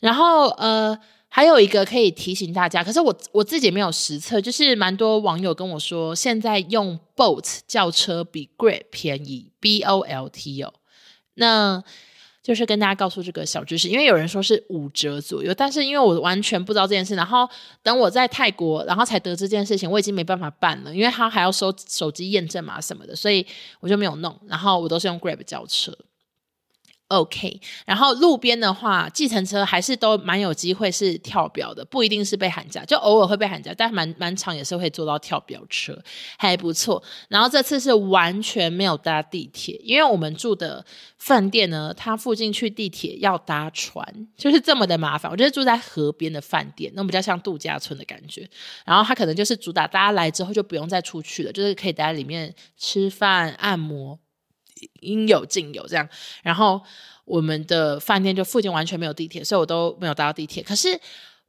[0.00, 0.98] 然后呃。
[1.36, 10.72] 还有一个可以提醒大家，可是我我自己没有实测，就是蛮多网友跟我说，现在用 Bolt 轿车比 Grab 便宜，B O L T 哦，
[11.34, 11.82] 那
[12.44, 17.48] 就是跟大家告诉这个小知识，因为有人说是五折左右，但是因为我完全不知道这件事，然后
[17.82, 23.46] 等我在泰国，然后才得知这件事情，我已经没办法办了，因为他还要收手机验证码什么的，所以
[23.80, 25.96] 我就没有弄，然后我都是用 Grab 轿车。
[27.08, 35.96] OK，然后路边的话，计程车还是都蛮有机会是跳表的，不一定是被喊价，就偶尔会被喊价，但蛮蛮常也是会坐到跳表车，
[36.38, 37.00] 还不错。
[37.28, 40.84] 然后这次是完全没有搭地铁，因为我们住的
[41.18, 44.02] 饭店呢，它附近去地铁要搭船，
[44.36, 45.30] 就是这么的麻烦。
[45.30, 48.48] 我觉得住在河边的饭店，那种比较像度假村的感觉。
[48.84, 54.18] 然后它可能就是主打大家来之后就不用再出去了，就是可以待在里面吃饭、按摩。
[55.00, 56.08] 应有尽有这样，
[56.42, 56.80] 然后
[57.24, 60.62] 我们的饭店就附近完全没有地铁，所以我都没有搭地铁。
[60.62, 61.00] 可是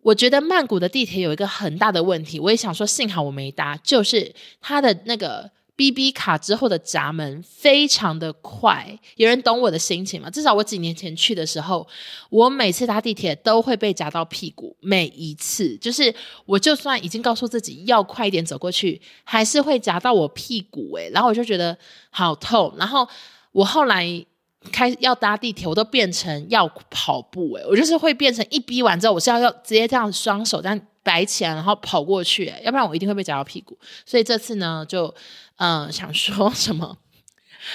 [0.02, 5.52] 我觉得曼谷的地铁有一个很大的问题，我也想说幸好我没搭，就是它的那个。
[5.78, 10.30] BB 卡之后的闸门非常的快，有人懂我的心情吗？
[10.30, 11.86] 至少我几年前去的时候，
[12.30, 21.78] 我每次搭地铁都会被夹到屁股，每一次就是我就算已经告诉自己要快一点走过去，还是会夹到我屁股诶、然后我就觉得
[22.10, 23.06] 好痛，然后
[23.52, 24.26] 我后来
[24.72, 35.14] 开要搭地铁，我都变成要跑步诶、我就是会变成一逼完之后，我是要要直接这样双手这样摆起来，然后跑过去、要不然我一定会被夹到屁股，所以这次呢就。
[35.58, 36.98] 嗯，想说什么？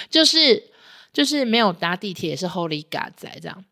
[0.09, 0.71] 就是
[1.11, 3.65] 就是没有搭地铁，也是 Holy God 在这样。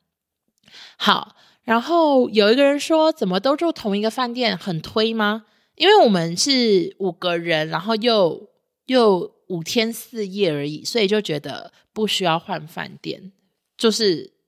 [0.97, 5.45] 好，然后有一个人说，怎么都住同一个饭店，很推吗？
[5.75, 8.49] 因为我们是五个人，然后又
[8.87, 13.31] 又五天四夜而已，所以就觉得不需要换饭店，
[13.77, 14.38] 就是。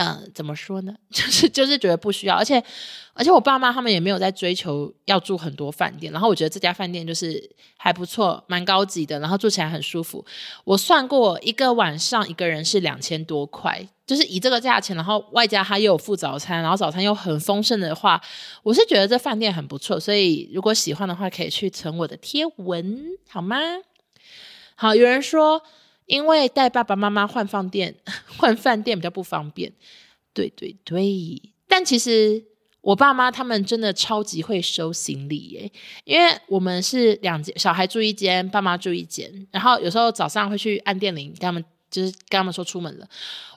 [0.00, 0.94] 嗯，怎么说呢？
[1.12, 2.62] 就是就是觉得不需要，而且
[3.12, 10.24] 而且我爸妈他们也没有在追求要住很多饭店，然后我觉得这家饭店就是还不错，蛮高级的，然后住起来很舒服。
[10.64, 18.18] 我算过一个晚上一个人是两千多块，就是以这个价钱，然后外加他又有附早餐，然后早餐又很丰盛的话，
[18.62, 20.00] 我是觉得这饭店很不错。
[20.00, 23.58] 所以如果喜欢的话，可以去存我的贴文，好吗？
[24.76, 25.62] 好，有人说。
[26.10, 27.94] 因为带爸爸妈妈换饭店，
[28.36, 29.72] 换饭店比较不方便。
[30.34, 32.44] 对对对，但其实
[32.80, 35.72] 我爸妈他们真的超级会收行李耶，
[36.04, 41.64] 因为我们是两间，小孩住一间，爸妈住一间，然后有时候早上会去按电铃，跟他们。
[41.90, 43.06] 就是跟他们说出门了，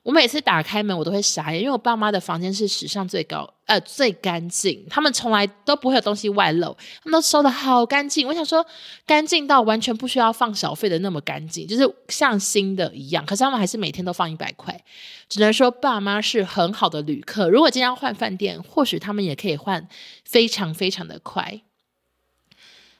[0.02, 8.28] 我每次打开门我都会傻眼，因为我爸妈的房间是史上最高呃最干净，他们从来都不会有东西外漏，他们都收的好干净。
[8.28, 8.65] 我想说
[9.06, 13.26] 干净到完全不需要放小费的那么干净，就是像新的一样。
[13.26, 14.84] 可是他们还是每天都放一百块，
[15.30, 17.50] 只能说爸妈是很好的旅客。
[17.50, 19.88] 如果今天要换饭店，或许他们也可以换
[20.26, 21.62] 非常非常的快。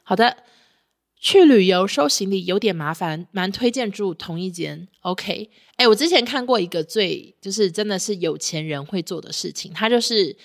[0.04, 0.38] 好的。
[1.24, 4.86] 去旅游收行李有点麻烦，蛮推荐住同一间。
[5.00, 10.36] OK，哎，我之前看过一个最就是真的是有钱人会做的事情，他就是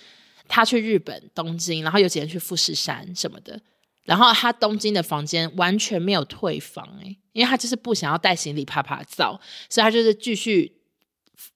[0.47, 3.61] 他去日本东京，然后有几天去富士山什么的，
[4.05, 10.78] 然后他东京的房间完全没有退房，哎，因为他就是不想要带行李趴趴走，所以他就是继续。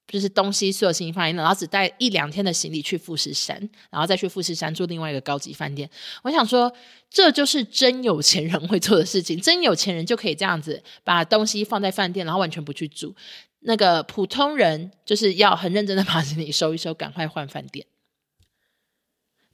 [0.06, 3.56] 就是东西所有行李放一，然后只带一两天的行李去富士山，
[3.90, 5.88] 然后再去富士山住另外一个高级饭店。
[6.22, 6.70] 我想说，
[7.08, 9.40] 这就是真有钱人会做的事情。
[9.40, 13.16] 真有钱人就可以这样子把东西放在饭店，然后完全不去住。
[13.60, 17.86] 那个普通人就是要很认真的把行李收一收，赶快换饭店。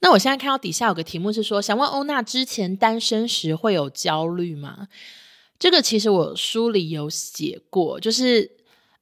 [0.00, 4.88] 那我现在看到底下有个题目是说，想问欧娜之前单身时会有焦虑吗？
[5.58, 8.57] 这个其实我书里有写过，就是。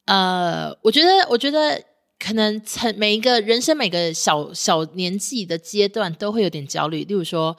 [0.06, 1.82] 呃，我觉得，我觉得
[2.18, 7.56] 可能成每一个人生每个小小年纪的阶段都会有点焦虑，例如说。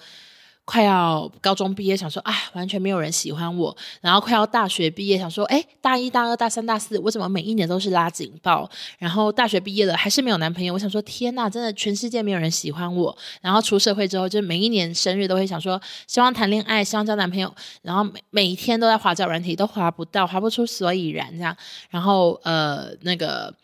[0.67, 3.75] 快要高中毕业，想说，哎，完全没有人喜欢我。
[4.01, 8.69] 然后快要大学毕业，想说，哎，大一、大二、大三、大四，我怎么每一年都是拉警报？
[8.99, 10.73] 然后大学毕业了，还是没有男朋友。
[10.73, 13.17] 我想说，天呐，真的全世界没有人喜欢我。
[13.39, 17.49] 然后出社会之后，就每一年生日都会想说，希望谈恋爱，希望交男朋友。
[17.82, 21.56] 然后每每一天都在划交友软体，都划不到，划不出所以然这样。
[21.89, 23.56] 然后呃，那个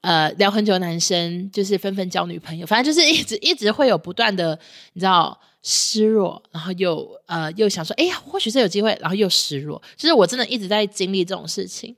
[0.00, 4.58] 呃，聊很久的男生就是纷纷交女朋友，反正就是一直一直会有不断的，
[4.94, 5.38] 你知道。
[5.68, 11.96] 失落，然后又呃又想说，哎呀，或许是有机会，然后又失落，就是我真的一直在经历这种事情。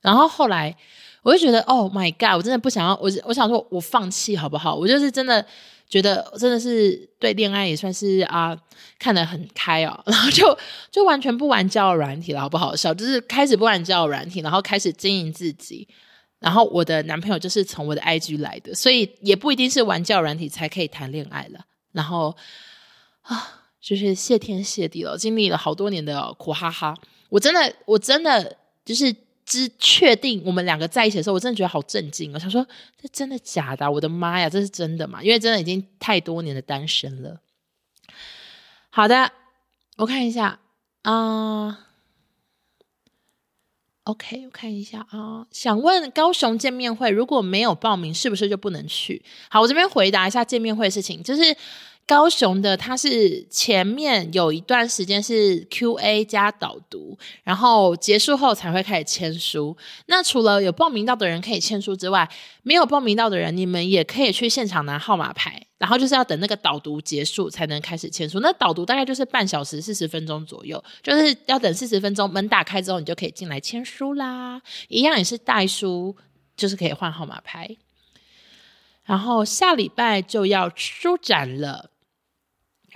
[0.00, 0.76] 然后后来
[1.22, 4.74] 我就觉得，Oh my God，我真的不想要，我我想说我放弃好不好？
[4.74, 5.46] 我就是真的
[5.88, 8.58] 觉得真的是对恋爱也算是啊
[8.98, 10.58] 看得很开哦， 然后就
[10.90, 12.92] 就完全不玩交友软体了，好不好笑？
[12.92, 15.86] 就是开始不玩交友软体，然后开始经营自己。
[16.40, 21.60] 然后我的男朋友就是从我的 IG 来的，所以也不一定是玩交友软体才可以谈恋爱了。
[21.92, 22.36] 然后。
[23.24, 26.94] 啊，就是谢天谢地了，经历了好多年的苦哈哈，
[27.28, 29.14] 我真的，我真的就是
[29.46, 32.32] 知确定我们两个在一起的时候，我真的觉得好震惊。
[32.34, 32.66] 我想说，
[33.00, 33.90] 这真的假的？
[33.90, 35.22] 我的妈呀，这是真的吗？
[35.22, 37.40] 因为真的已经太多年的单身了。
[38.90, 39.32] 好的，
[39.96, 40.58] 我看一下
[41.02, 41.86] 啊、
[44.04, 45.46] OK，我看一下啊。
[45.50, 49.22] 想问高雄见面会如果没有报名，是不是就不能去？
[49.48, 51.56] 好，我这边回答一下见面会的事情，就是。
[52.06, 59.74] 高雄的，它是前面有一段时间是 QA 加导读，然后结束后才会开始签书。
[60.06, 62.28] 那除了有报名到的人可以签书之外，
[62.62, 68.38] 没有报名到的人，你们也可以去现场拿号码牌，然后就是要等那个导读结束才能开始签书。
[68.40, 74.60] 那导读大概就是半小时四十分钟左右，就是要等四十分钟，门打开之后你就可以进来签书啦。
[74.88, 76.14] 一样也是带书，
[76.54, 77.76] 就是可以换号码牌。
[79.04, 81.92] 然后下礼拜就要书展了。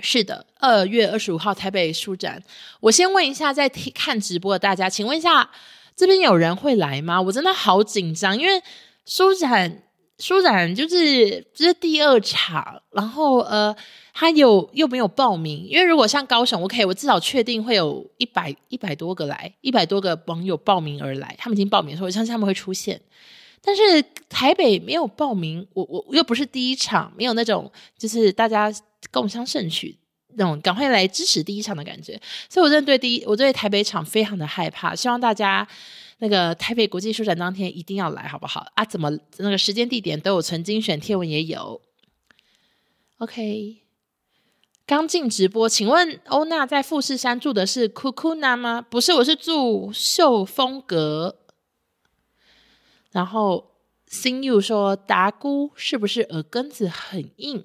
[0.00, 2.42] 是的，二月二十五号台北书展。
[2.80, 5.50] 我先问一下，在看直播的大家，请问一下，
[5.96, 7.20] 这边有人会来吗？
[7.20, 8.62] 我真的好紧张，因为
[9.04, 9.82] 书展
[10.18, 13.74] 书展就是这是第二场，然后呃，
[14.14, 15.66] 他有又没有报名？
[15.68, 23.00] 因为如果像高雄，OK，我至少确定会有一百一百多个来，一百多个网友报名而来，他们已经报名的时候，我相信他们会出现。
[23.60, 28.72] 但是台北没有报名，我我又不是第一场，没有那种就是大家。
[29.10, 29.98] 共襄盛举
[30.34, 34.94] 那种，赶快来支持第一场的感觉，所以我真的对第一，我对台北场非常的害怕。
[34.94, 35.66] 希望大家
[36.18, 38.84] 那个台北国际书展当天一定要来，好不好啊？
[38.84, 41.80] 怎么那个时间地点都有曾经选贴文也有。
[43.18, 43.78] OK，
[44.86, 48.80] 刚进直播，请问欧娜在富士山住的是库库纳吗？
[48.80, 51.40] 不是，我是住秀峰阁。
[53.10, 53.72] 然后
[54.06, 57.64] 新 you 说达姑是不是耳根子很硬？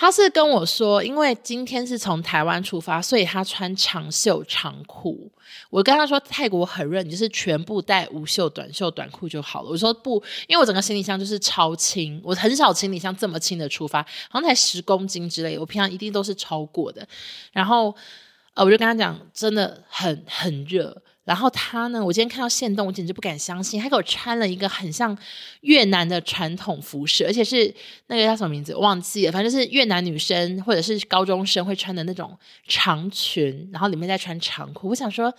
[0.00, 5.28] 他是跟我说，因为今天是从台湾出发，所以他穿长袖长裤。
[5.70, 9.68] 我跟他说泰国很热，你就是全部带无袖短袖短裤就好了。
[9.68, 17.04] 我说不，因为我整个行李箱就是超轻，我很少行李箱这么轻的出发，好像才十公斤之类，我平常一定都是超过的。
[17.50, 17.92] 然后
[18.54, 21.02] 呃，我就跟他讲，真的很很热。
[21.28, 25.14] 然后他呢，我今天看到限动，我简直不敢相信，他给我穿了一个很像
[25.60, 27.70] 越南的传统服饰，而且是
[28.06, 32.34] 那个叫什么名字忘记了，反正就是越南女生或者是高中生会穿的那种
[32.66, 34.88] 长裙，然后里面再穿长裤。
[34.88, 35.30] 我想说，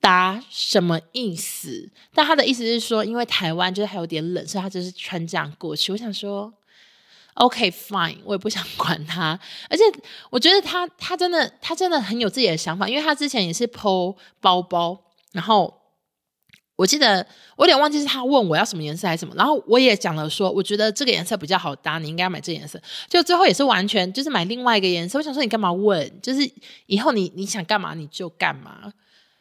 [0.00, 1.88] 打什么意思？
[2.12, 5.92] 但他的意思是说，因为台湾就是还有点冷，所以他就是穿这样过去。
[5.92, 6.52] 我想说
[7.34, 9.38] ，OK fine，我也不想管他。
[9.70, 9.84] 而且
[10.30, 15.02] 我觉得他他真的他真的很有自己的想法，因为他之前也是 po 包包。
[15.34, 15.72] 然后
[16.76, 22.80] 我记得我有点忘记是他问我要什么颜色还是什么，然后我也讲了说，我觉得这个颜色比较好搭，你应该要买这个颜色。
[23.08, 25.18] 就最后也是完全就是买另外一个颜色。
[25.18, 26.20] 我想说你干嘛问？
[26.22, 26.50] 就是
[26.86, 28.92] 以后你你想干嘛你就干嘛。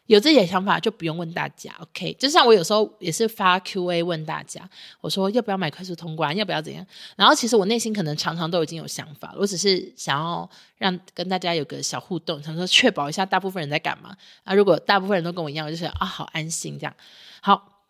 [0.08, 2.14] 有自己的想法就不用问大家，OK？
[2.20, 6.86] 就像我有时候也是发 QA 问大家，我说要不要买快速通关，要不要怎样？
[7.16, 14.54] 然后其实我内心可能常常都已经有想法，我只是想要让跟大家有个小互动，想说确保一下大部分人在干嘛啊？
[14.54, 16.94] 如果大部分人都跟我一样，我就是啊，好安心这样。
[17.42, 17.82] 好，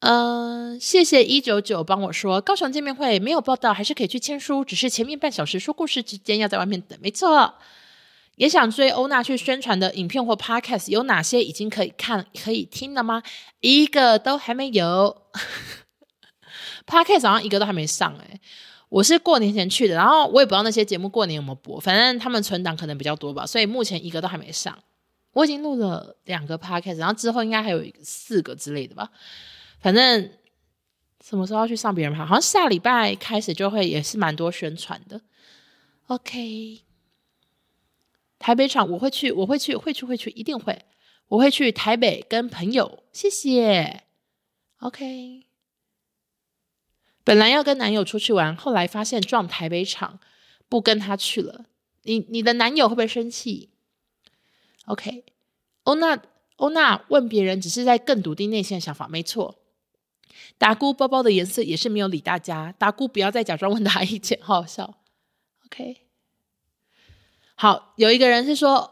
[0.00, 7.54] 嗯、呃，谢谢一九九帮我说高雄见面会没有报道，还是可以去签书，只是前面半小时说故事之间要在外面等，没错。
[8.38, 13.22] 也想追欧娜去宣传的影片或 podcast 有哪些已经可以看可以听了吗？
[13.60, 15.24] 一个都还没有。
[16.86, 18.40] podcast 好像一个都还没上诶、欸、
[18.88, 24.76] 我是过年前去的，然后我也不知道那些节目过年有没有播，反正他们存档可能比较多吧，所以目前一个都还没上。
[25.32, 29.10] 我已经录了两个 podcast，然后之后应该还有四个之类的吧。
[29.80, 30.30] 反正
[31.22, 32.16] 什么时候要去上别人？
[32.16, 35.20] 好像下礼拜开始就会，也是蛮多宣传的。
[36.06, 36.80] OK，
[38.38, 40.84] 台北场我会去，我会去，会去，会去，一定会，
[41.28, 43.02] 我会去台北跟朋友。
[43.12, 44.04] 谢谢。
[44.78, 45.46] OK，
[47.24, 50.20] 本来要跟男友出去玩，后来发现撞台北场，
[50.68, 51.66] 不跟他去了。
[52.04, 53.70] 你你的男友会不会生气
[54.86, 55.24] ？OK，
[55.82, 56.22] 欧娜
[56.56, 59.58] 欧娜问别人，只是在更笃定内心的想法，没错。
[60.56, 64.98] 达姑包包的颜色也是没有理大家，达姑不要再假装问他意见，好好笑。
[65.66, 66.07] OK，
[67.60, 68.88] 好，有一个人是说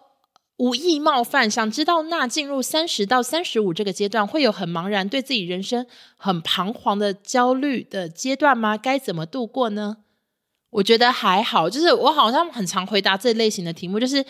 [0.57, 5.87] 无意冒犯，想知道那进入三十到三十五这个阶段会有很茫然，对自己人生
[6.17, 8.77] 很彷徨的焦虑的阶段吗？
[8.77, 9.99] 该怎么度过呢？
[10.71, 14.27] 我觉得还好，就是我好像很常回答这类型的题目，就是。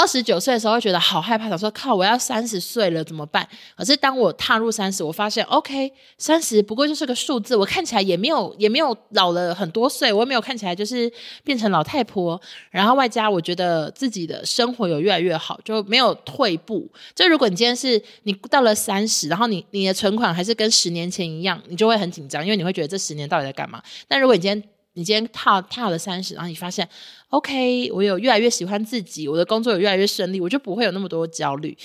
[0.00, 3.46] 二十九岁的时候会觉得好害怕，想说靠，我要三十岁了怎么办？
[3.76, 11.12] 可是当我踏入三十，我发现 OK，三十不过就是个数字，我看起来也没有也没有老了很多岁，我也没有看起来就是
[11.44, 12.40] 变成老太婆。
[12.70, 16.90] 然后外加我觉得自己的生活有越来越好，就没有退步。
[17.14, 23.82] 就如果你今天是你到了三十，然后你你的存款还是跟十年前一样，你就会很紧张，因为你会觉得这十年到底在干嘛？
[24.08, 26.88] 但如果你今天你今天踏踏了三十，然后你发现
[27.28, 31.76] ，OK，我有越来越喜欢自己，我的工作有越来越顺利，我就不会有那么多焦虑，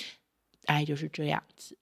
[0.66, 1.76] 哎，就是这样子。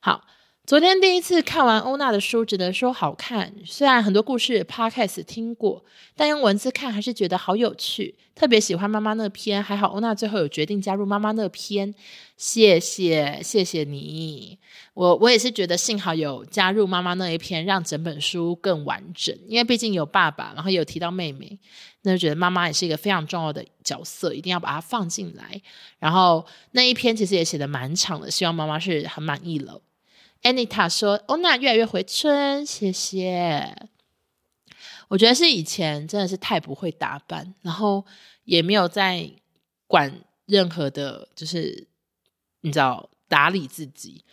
[0.00, 0.24] 好。
[0.68, 3.54] 昨天第一次看完欧娜的书，只能说好看。
[3.64, 5.82] 虽然很多故事 Podcast 听过，
[6.14, 8.14] 但用文字看还是觉得好有趣。
[8.34, 11.94] 特别喜欢妈妈那篇，还好欧娜最后有决定加入妈妈那篇。
[12.36, 14.58] 谢谢，谢谢你。
[14.92, 19.34] 我我也是觉得幸好有加入妈妈那一篇，让整本书更完整。
[19.46, 21.58] 因为毕竟有爸爸，然后有提到妹妹，
[22.02, 25.62] 那就觉得妈妈也是一个非常重要的角色，一定要把它放进来。
[25.98, 29.80] 然后那一篇其实也写的蛮长的，希望妈妈是很满意了。
[30.42, 33.76] Anita 说：“哦，那越来越回春，谢谢。
[35.08, 38.04] 我觉得是以前真的是太不会打扮，然后
[38.44, 39.30] 也没有在
[39.86, 41.88] 管任何的，就是
[42.60, 44.24] 你知道打理自己。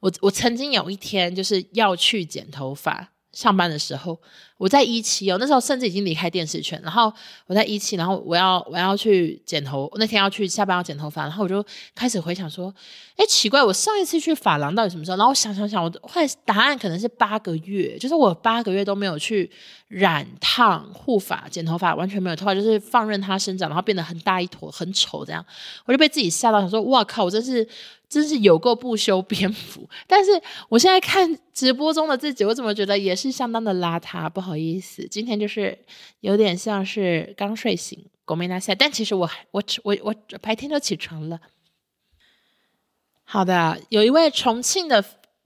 [0.00, 4.18] 我我曾经有一天就是要去剪头发。”上班的时候，
[4.56, 6.80] 我在一期哦，那时候甚至已经离开电视圈。
[6.82, 7.12] 然后
[7.46, 11.62] 我在一期，然后我要我要去剪头，那天要去下班要剪头发，然后我就
[11.94, 12.72] 开始回想说，
[13.16, 15.16] 哎，奇怪，我上一次去发廊到底什么时候？
[15.16, 19.50] 然后我想想想，我后来答案可能是八个月，就是我八个月都没有去
[19.88, 25.44] 染烫、护发、剪头发，完全没有头发，就是放任它生长，然后变得很大一坨，很丑这样。
[25.84, 27.66] 我就被自己吓到，想说，哇靠，我真是。
[28.14, 30.30] 真是有够不修边幅， 但是
[30.68, 34.30] 我现在看直播中的自己，我怎么觉得也是相当的邋遢？
[34.30, 35.76] 不好意思，今天就是
[36.20, 38.72] 有点像是刚睡醒，狗没拿下。
[38.72, 41.40] 但其实我我我我白天就起床了。
[43.24, 45.04] 好的，有一位重庆的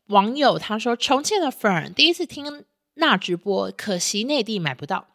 [0.09, 2.65] 网友他说，重庆的粉第一次听
[2.97, 5.07] 那直播，可惜内地买不到。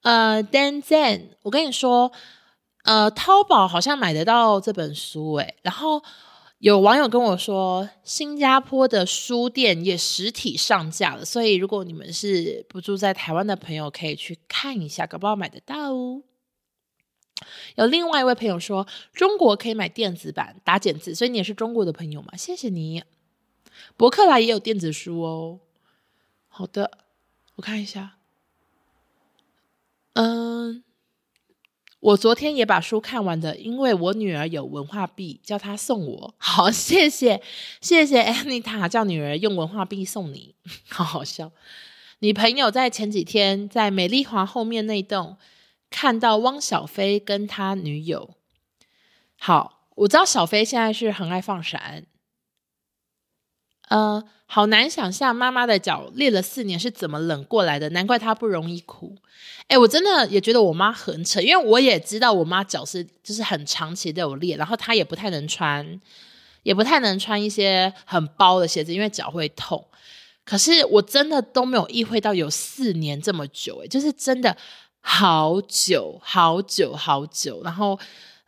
[0.00, 2.10] 呃，Dan Zen，我跟你说，
[2.84, 6.02] 呃，淘宝好像买得到这本书诶，然后。
[6.58, 16.22] 有网友跟我说，新加坡的书店也实体上架了，所以如果你们是不住在台湾的朋友，可以去看一下，搞不好买得到哦。
[17.76, 22.36] 有另外一位朋友说，中国可以买电子版打简字，所以你也是中国的朋友吗？
[22.36, 23.04] 谢谢你。
[23.96, 25.60] 博客来也有电子书哦。
[26.48, 26.98] 好的，
[27.54, 28.16] 我看一下。
[30.14, 30.82] 嗯。
[32.00, 36.34] 我昨天也把书看完的，因为我女儿有文化币，叫她送我。
[36.38, 37.42] 好，谢谢，
[37.80, 40.54] 谢谢 Anita，叫女儿用文化币送你，
[40.88, 41.50] 好好笑。
[42.20, 45.36] 你朋友在前几天在美丽华后面那栋
[45.90, 48.30] 看到汪小菲跟他女友。
[49.36, 52.06] 好，我知道小菲现在是很爱放闪。
[53.88, 59.16] 呃，好难想象妈妈的脚裂了四年是怎么冷过来的，难怪她不容易哭。
[59.68, 66.00] 诶，我真的也觉得我妈很扯，因为我也知道我妈脚是就是很长期都有裂，然后她也不太能穿，
[66.62, 69.84] 也不太能穿一些很包的鞋子，因为脚会痛。
[70.44, 74.56] 可是我真的都没有意会到有四年这么久，诶，就是真的
[75.00, 77.60] 好久好久好久。
[77.62, 77.98] 然后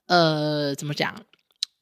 [0.06, 1.14] 呃，怎么讲？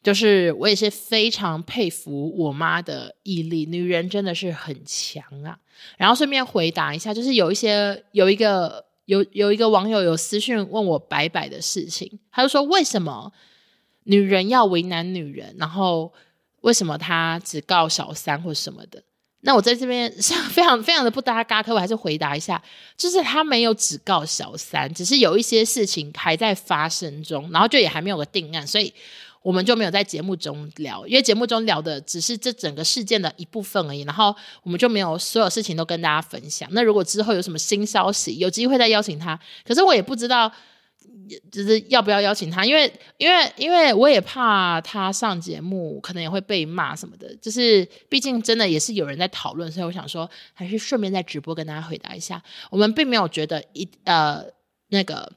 [0.09, 5.59] 就是我也是非常佩服我妈的毅力，女人真的是很强啊。
[5.99, 13.31] 然后顺便回答一下，就是有一些有一个有有一个网友有私讯问我白白的事情，他就说为什么
[14.05, 16.11] 女人要为难女人，然后
[16.63, 19.03] 为什么她只告小三或什么的？
[19.43, 20.11] 那我在这边
[20.49, 22.63] 非常非常的不搭嘎，可我还是回答一下，
[22.97, 28.95] 就是他没有只告小三，只是有一些事情还在发生中，然后就也还没有个定案，所以。
[29.43, 36.69] 我们就没有在节目中聊，因为节目中聊的只是这整个事件的一部分而已，然后我们就没有所有事情都跟大家分享。
[36.73, 40.53] 那如果之后有什么新消息，有机会再邀请他，可是我也不知道，
[41.51, 54.45] 就是要不要邀请他，因为因为因为我也怕他上节目可能也会被骂什么的，就是毕竟真的也是有人在讨论，所以我想说还是顺便在直播跟大家回答一下，我们并没有觉得一呃
[54.89, 55.33] 那个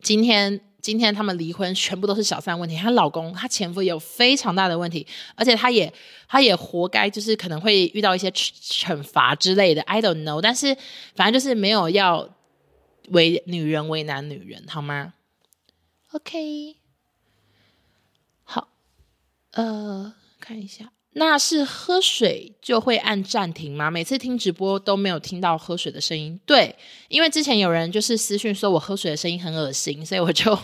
[0.00, 0.60] 今天。
[0.86, 2.76] 今天他们离婚，全部都是小三问题。
[2.76, 5.92] 她老公，她前夫也有非常大的问题，而且她也，
[6.28, 9.82] 她也活该，就是可能会遇到一些惩罚之类的。
[9.82, 10.76] I don't know，但是
[11.16, 12.28] 反正就是没有要
[13.08, 15.14] 为女人为难女人，好吗
[16.12, 16.76] ？OK，
[18.44, 18.68] 好，
[19.54, 20.92] 呃，看一下。
[21.18, 23.90] 那是喝水就会按暂停吗？
[23.90, 26.38] 每次听直播都没有听到喝水的声音。
[26.46, 26.76] 对，
[27.08, 30.56] 因为之前有人就是私讯说我喝水的声音很恶心，所以我就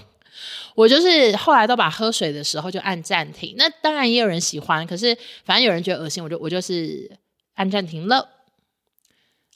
[0.74, 3.54] 我就是后来都把喝水的时候就按暂停。
[3.56, 7.10] 那当然也有人喜欢，可是反正有人觉得恶心，我就我就是
[7.54, 8.28] 按暂停了。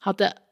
[0.00, 0.42] 好的，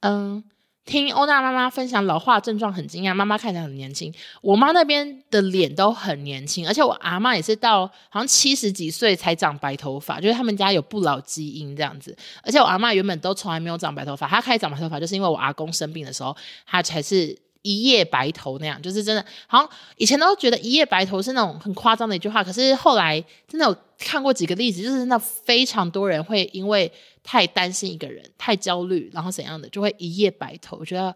[0.00, 0.44] 嗯。
[0.84, 4.12] 听欧娜妈妈分享老化症状很惊讶，妈妈看起来很年轻。
[4.40, 12.14] 我妈那边的脸都很年轻，而且我阿嬷也是到好像七十几岁才长白头发，就是他们家有不老基因这样子。
[12.42, 17.38] 而且我阿嬷原本都从来没有长白头发，她开始长白头发就是因为我阿公生病的时候，她才是。
[17.62, 26.92] 一夜白头那样，就是真的，好像以前都觉得一夜白头是那种很夸张的一句话，可是后来真的有看过几个例子，就是那非常多人会因为
[27.22, 30.76] 太担心一个人，太焦虑，然后怎样的，就会一夜白头。
[30.78, 31.14] 我觉得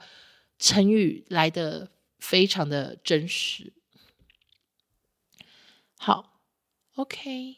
[0.59, 1.91] 成语来的
[2.21, 3.73] 非常的真实。
[5.99, 6.39] 好
[6.95, 7.57] ，OK，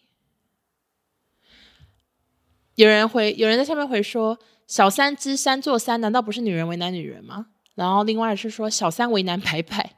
[2.76, 7.48] 有人回，有人在下面回说：“小三之三座三，难道不是女人为难女人吗？”
[7.78, 9.94] 然后另外是说小三为难牌牌，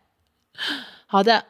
[1.09, 1.47] 好的，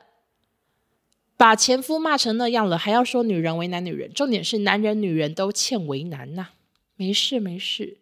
[1.37, 6.51] 把前夫骂成那样了，还要说女人为难女人，重点是男人女人都欠为难呐。
[6.95, 7.99] 没事没事，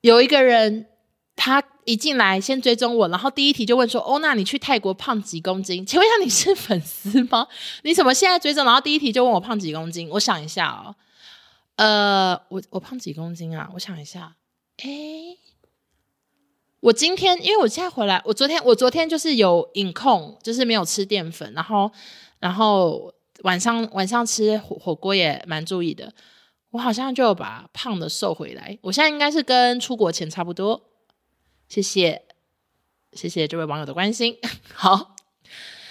[0.00, 0.86] 有一个人
[1.36, 7.46] 他一进来先追踪我，然后第一题就问说：“欧娜，你去泰国胖几公斤？”请问一下你是粉丝吗？
[7.84, 8.64] 你怎么现在追踪？
[8.64, 10.08] 然后第一题就问我胖几公斤？
[10.08, 10.96] 我想一下哦，
[11.76, 13.70] 呃，我我胖几公斤啊？
[13.74, 14.36] 我想一下，
[14.78, 15.36] 诶。
[16.80, 21.90] 我今天，因为我现在回来，我昨天我昨天就是有饮控，就是没有吃淀粉，然后
[22.38, 23.12] 然后
[23.42, 26.12] 晚上晚上吃火火锅也蛮注意的，
[26.70, 30.88] 我好像就把胖的瘦回来，我现在应该是跟出国前差不多。
[31.68, 32.22] 谢谢，
[33.12, 34.38] 谢谢这位网友的关心。
[34.74, 35.14] 好，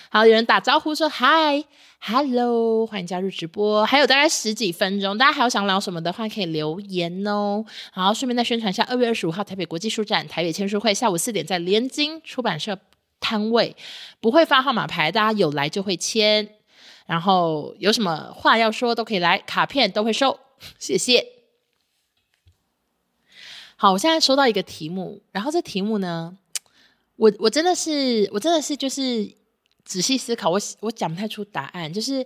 [0.10, 1.66] 好，有人打招呼说嗨。
[2.02, 3.86] Hello，欢迎加入直播。
[3.86, 7.64] 还有大概十几分钟，大家还有想聊什么的话，可以留言哦。
[7.92, 12.80] 好，顺便再宣传一下，二月二十五号台北国际书展台北签书会，下午四点在联经出版社
[13.20, 13.76] 摊位，
[14.22, 16.56] 不会发号码牌，大家有来就会签。
[17.06, 20.40] 然后有什么话要说都可以来，卡片都会收，
[20.80, 21.28] 谢谢。
[23.76, 26.38] 好，我现在收到一个题目，然后这题目呢，
[27.18, 29.38] 我我真的是，我真的是就是。
[29.90, 31.92] 仔细思考，我我讲不太出答案。
[31.92, 32.24] 就是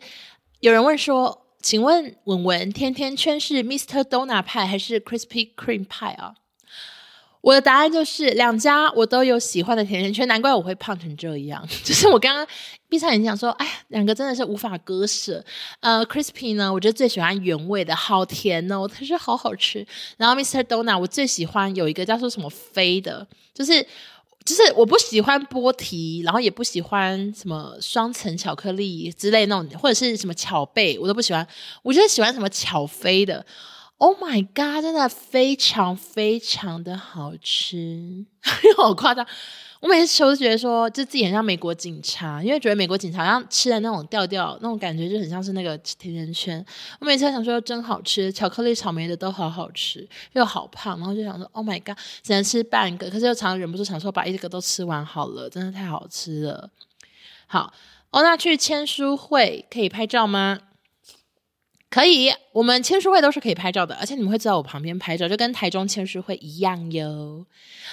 [0.59, 4.03] 有人问说：“请问文文，甜甜圈是 Mr.
[4.03, 6.35] Donut 派还是 Krispy Kreme 派啊？”
[7.39, 11.65] 我的答案就是两家我都有喜欢的甜甜圈，难怪我会胖成这样。
[11.85, 12.45] 就是我刚刚
[12.89, 15.41] 闭上眼睛想说：“哎，两个真的是无法割舍。”
[15.79, 19.87] 呃，Krispy 呢，我觉得最喜欢原味的，好甜哦，它是好好吃。
[20.17, 20.61] 然后 Mr.
[20.63, 23.87] Donut 我最喜欢有一个叫做什么飞的，就是。
[24.45, 31.47] 就是我不喜欢波提，然后也不喜欢什么双层巧克力之类那种，或者是什么巧贝，我都不喜欢。
[31.81, 33.45] 我就是喜欢什么巧飞的。
[33.97, 38.25] Oh my god，真的非常非常的好吃，
[38.75, 39.25] 好夸张。
[39.83, 46.65] 我每次吃都觉得说，就自己很像美国警察，因为觉得美国警察好像吃的那种调调，那种感觉就很像是那个甜甜圈。
[47.01, 56.69] 我每次想说真好吃，巧克力、草莓的都好好吃，又好胖，然后就想说，Oh my god，只能吃半个，可是又常常忍不住想说把一个都吃完好了，真的太好吃了。
[57.47, 57.73] 好，
[58.11, 60.59] 哦，那去签书会可以拍照吗？
[61.93, 67.45] 可以，我们签书会都是可以拍照的，而且你们会坐在我旁边拍照，就跟台中签书会一样哟。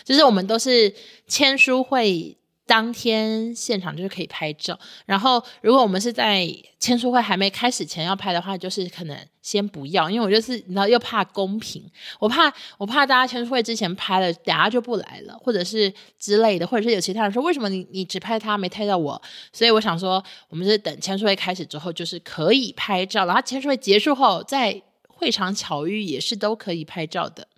[0.04, 0.94] 就是我们都是
[1.26, 2.38] 签书会。
[2.70, 6.46] 当天现场就是可以拍照，然后如果我们是在
[6.78, 11.82] 签书会还没开始前要拍的话，就是可能先不要，因为我就是你知道又怕公平，
[12.20, 19.20] 我怕我怕大家签书会之前拍了，等下就不来了，或者是之类的，或者是有其他人说为什么你你只拍他没拍到我，
[19.52, 27.48] 所以我想说我们是等签书会开始之后就是可以拍照，然后签书会结束后在会场巧遇也是都可以拍照的。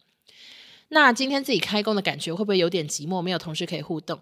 [0.89, 4.19] 那今天自己开工的感觉会不会有点寂寞，没有同事可以互动？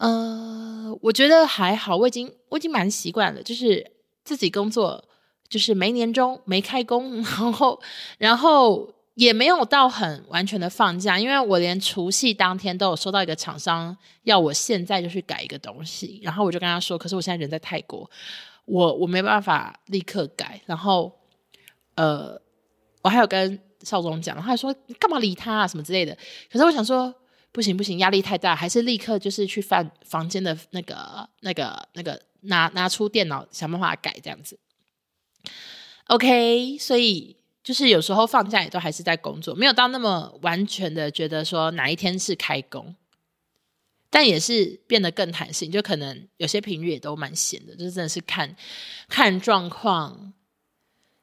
[0.00, 3.86] 呃，我觉得还好，我已经我已经蛮习惯了，就是
[4.24, 5.04] 自己工作，
[5.46, 7.78] 就是没年终没开工， 然后
[8.16, 18.10] 然后也没有到很完全的放假，因为我连除夕当天都有收到一个厂商要我现在就去改一个东西，然后我就跟他说，可是我现在人在泰国，
[18.64, 21.12] 我我没办法立刻改，然后
[21.96, 22.40] 呃，
[23.02, 26.16] 我还有跟邵总讲，他还说你干嘛理他啊什么之类的，
[26.50, 27.14] 可是我想说。
[27.52, 34.56] 不行不行，压力太大，还是立刻就是去翻房间的那个、那个、那个拿拿出电脑想办法改这样子。
[36.06, 42.94] OK，所以就是有时候放假也都还是在工作，没有到那么完全的觉得说哪一天是开工，
[44.10, 48.54] 但也是变得更弹性，就可能有些频率也都蛮闲的，就真的是看
[49.08, 50.32] 看状况，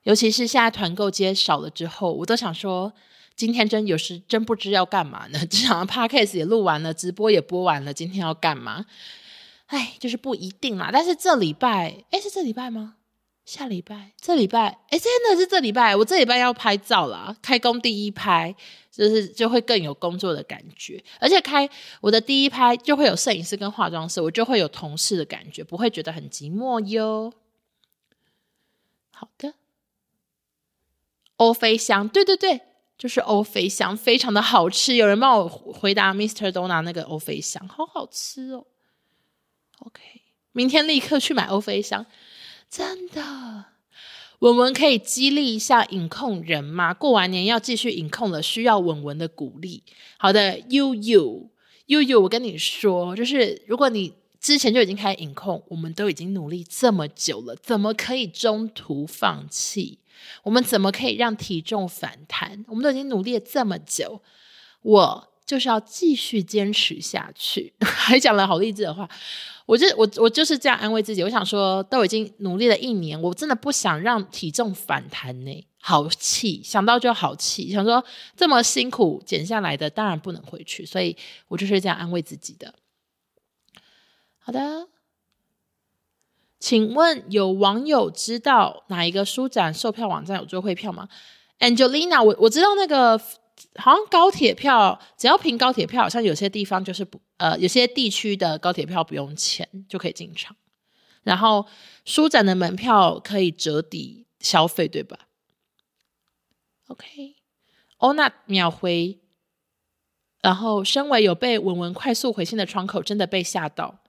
[0.04, 2.92] 尤其是现在团购接少了之后，我都想说。
[3.38, 5.40] 今天真有时真不知要干嘛呢？
[5.48, 8.86] 这场 podcast 也录完了，直播也播完了，今天要干嘛？
[9.68, 10.90] 哎，就是不一定啦。
[10.92, 12.96] 但是这礼拜，哎，是这礼拜吗？
[13.46, 14.14] 下礼拜？
[14.20, 14.80] 这礼拜？
[14.90, 15.96] 哎，真的是这礼拜。
[15.96, 18.56] 我这礼拜要拍照啦，开工第一拍，
[18.92, 21.02] 就是就会更有工作的感觉。
[21.20, 21.70] 而且开
[22.02, 27.32] 我的第一拍就会有摄影师跟化妆师，我就会有同事的感觉，不会觉得很寂寞哟。
[29.12, 29.54] 好的，
[31.36, 32.62] 欧菲香，对对对。
[32.98, 34.96] 就是欧菲香，非常的好吃。
[34.96, 36.52] 有人帮我回答，Mr.
[36.52, 38.66] Dona 那个欧菲香，好好吃哦。
[39.80, 40.02] OK，
[40.54, 42.06] 明天立刻去买欧菲香，
[42.70, 43.66] 真的。
[44.40, 46.94] 文文可以激励一下影控人吗？
[46.94, 49.84] 过完年要继续影控了，需要文文的鼓励。
[50.18, 51.50] 好的，You You
[51.88, 59.98] You You，我跟你说，就是如果你之前就已经开始饮控，我们都已经努力这么久了，怎么可以中途放弃？
[60.44, 62.64] 我们怎么可以让体重反弹？
[62.68, 64.22] 我们都已经努力了这么久，
[64.82, 67.74] 我就是要继续坚持下去。
[67.82, 69.10] 还讲了好励志的话，
[69.66, 71.24] 我就我我就是这样安慰自己。
[71.24, 75.68] 我想说，都已经努力了一年，我真的不想让体重反弹呢。
[75.80, 77.72] 好气，想到就好气。
[77.72, 78.04] 想说
[78.36, 81.16] 这么辛苦减下来的，当然不能回去，所以
[81.48, 82.74] 我就是这样安慰自己的。
[84.40, 84.88] 好的。
[86.60, 91.08] 请问有网友知道哪一个书展售票网站有优惠票吗
[91.60, 93.18] ？Angelina，我我知道那个
[93.76, 100.56] 好像高铁票，只要凭高铁票，好像有些地方就是不呃，有些地区的高铁票不用钱就可以进场，
[101.22, 101.66] 然后
[102.06, 105.20] 书展的门票可以折抵消费，对吧
[106.88, 107.36] ？OK，
[107.98, 109.20] 欧娜秒回，
[110.42, 114.00] 然后身为有被文文快速回信的窗口，真的被吓到。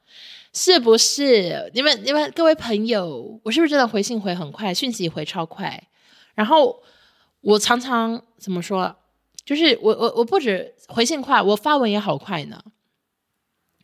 [0.60, 5.80] 是不是你们你们各位朋友，我是不是真的回信回很快，讯息回超快？
[6.34, 6.82] 然后
[7.42, 8.92] 我常常怎么说？
[9.44, 12.60] 就是我我我不止回信快，我发文也好快呢。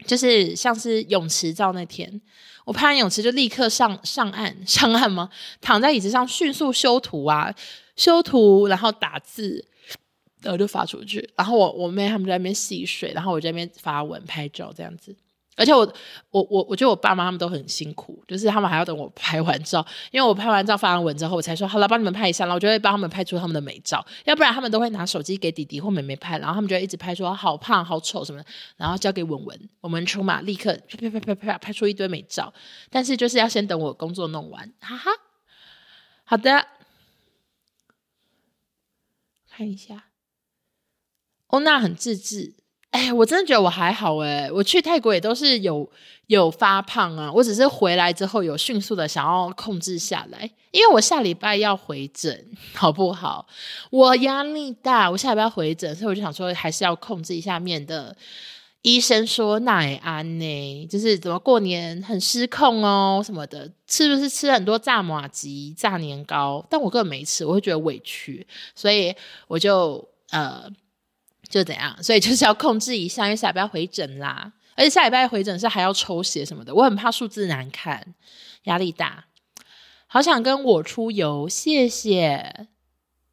[0.04, 2.20] 就是像是泳池照那天，
[2.64, 5.30] 我拍完泳池就立刻上上岸 上岸吗？
[5.60, 7.54] 躺在椅子上迅速修图啊，
[7.94, 9.64] 修图然后打字，
[10.42, 11.30] 然后就发出去。
[11.36, 15.14] 然后我我妹他们在那边戏水，然后我在那边发文拍照这样子。
[15.56, 15.80] 而且我
[16.30, 28.46] 我我我觉得我爸妈他们都很辛苦，就是他们还要等我拍完照，因为我拍完照发完文之后，我才说好了，帮你们拍一下，然后我就会帮他们拍出他们的美照，要不然他们都会拿手机给弟弟或妹妹拍，然后他们就会一直拍说好胖、好丑什么的，
[28.76, 32.52] 然后交给文文，我们出马立刻啪啪啪啪啪拍出一堆美照，
[32.90, 35.10] 但是就是要先等我工作弄完，哈哈。
[36.24, 36.66] 好的，
[39.50, 40.06] 看一下，
[41.48, 42.63] 欧娜很自制。
[42.94, 45.90] 哎，我真的觉得我还好哎，我去泰国也都是有
[46.28, 53.48] 有发胖啊，我只是回来之后有迅速的想要控制下来，因为我下礼拜要回诊，好不好？
[53.90, 58.16] 我压力大，我下礼拜要回诊，所以我就想说还是要控制一下，面的
[58.82, 66.64] 医生说奶安呢，就是怎么过年很失控哦什么的，是不是吃很多炸麻吉、炸年糕？
[66.70, 69.12] 但我根本没吃，我会觉得委屈，所以
[69.48, 70.70] 我就呃。
[71.54, 78.12] 就怎样，所以就是要控制一下，因为下礼拜回诊啦，而且下礼拜回诊是还要抽血什么的，我很怕数字难看，
[78.64, 79.26] 压力大。
[80.08, 82.66] 好想跟我出游，谢谢。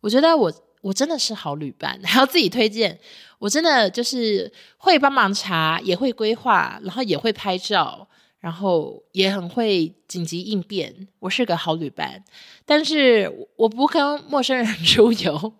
[0.01, 2.99] 我觉得我我真的是好旅伴，还要自己推荐。
[3.39, 8.07] 我真的就是会帮忙查，也会规划，然后也会拍照，
[8.39, 11.07] 然后也很会紧急应变。
[11.17, 12.23] 我是个好旅伴，
[12.67, 15.53] 但是我不跟陌生人 出游。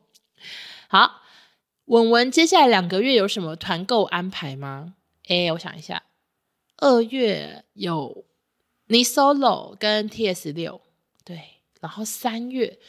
[0.88, 1.21] 好。
[1.92, 4.94] 文文，接下来两个月有什么团购安排吗？
[5.28, 6.04] 诶，我想一下，
[6.78, 8.24] 二月有
[8.88, 10.80] NISOLO 跟 TS 六，
[11.26, 11.42] 对，
[11.82, 12.80] 然后三月，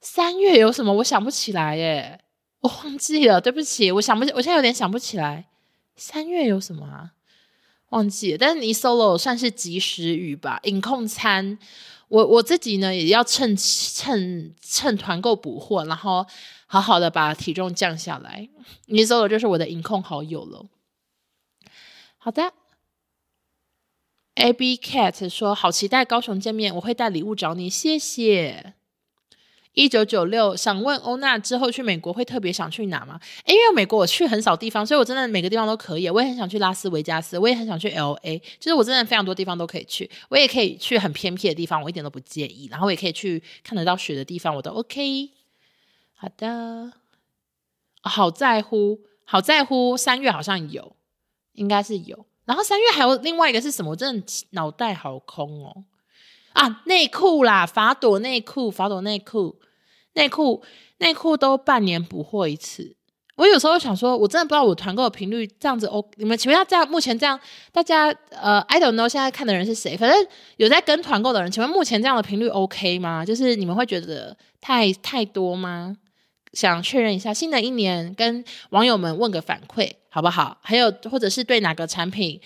[0.00, 0.94] 三月有什么？
[0.94, 2.18] 我想不起来耶，
[2.60, 5.50] 我忘记了，对不起，我想不起，我现在有点想不起来，
[5.94, 7.12] 三月有什么啊？
[7.90, 8.38] 忘记了。
[8.38, 11.58] 但是你 solo 算是及时雨吧，饮控餐。
[12.08, 16.26] 我我自己呢，也要趁趁趁团购补货，然后
[16.72, 18.48] 好好的把体重降下来。
[18.86, 20.66] 你 solo 就是我的饮控好友了。
[22.16, 22.52] 好的
[24.36, 28.74] ，AB Cat 说好期待高雄见面，我会带礼物找你，谢谢。
[29.72, 33.18] 一九九六想问欧娜之后去美国会特别想去哪吗？
[33.46, 36.08] 因为美国我去很少地方，所以我真的每个地方都可以。
[36.08, 40.08] 我也很想去拉斯维加斯，我也很想去 LA，就是我真的非常多地方都可以去。
[40.28, 42.68] 我也可以去很偏僻的地方，我一点都不介意。
[42.70, 45.30] 然后也可以去看得到雪的地方，我都 OK。
[46.22, 46.92] 好的，
[48.02, 49.96] 好在乎，好在乎。
[49.96, 50.94] 三月好像有，
[51.52, 52.26] 应该是有。
[52.44, 53.92] 然后三月还有另外一个是什么？
[53.92, 55.84] 我真的脑袋好空哦。
[56.52, 59.60] 啊，内裤啦，法朵内裤，法朵内裤，
[60.12, 60.62] 内裤
[60.98, 62.96] 内裤都半年补货一次。
[63.36, 66.06] 我有时候想说，我真的不知道我团购的频率这样子哦。
[66.16, 67.40] 你们请问一下，这样目前这样，
[67.72, 69.96] 大家呃，I don't know 现在看的人是谁？
[69.96, 70.26] 反正
[70.58, 73.24] 有在跟团购的人，请问目前这样的频率 OK 吗？
[73.24, 75.96] 就是你们会觉得太太多吗？
[76.52, 80.58] 想确认一下，新的一年跟网友们问个反馈好不好？
[80.62, 82.40] 还有或者是对哪个产品？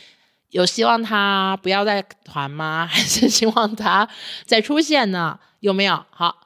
[0.51, 2.87] 有希望他不要再团吗？
[2.87, 4.09] 还是希望他
[4.45, 5.41] 再出现呢？
[5.61, 6.05] 有没有？
[6.11, 6.37] 好，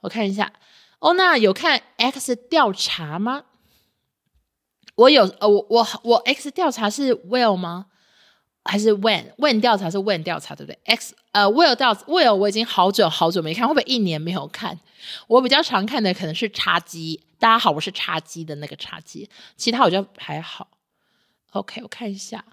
[0.00, 0.52] 我看一下。
[0.98, 3.44] 欧娜有看 X 调查吗？
[4.96, 7.86] 我有，呃，我我我 X 调查是 Will 吗？
[8.64, 14.80] 还是 When？When 调查是 When 调查，对不对？X 呃 Will 调 Will 我已经好久好久没看，会不会一年没有看？
[15.26, 17.22] 我比较常看的可能是茶几。
[17.38, 20.68] 大家好，我是茶几的那个茶几，其他我觉得还好。
[21.52, 22.44] OK，我看一下。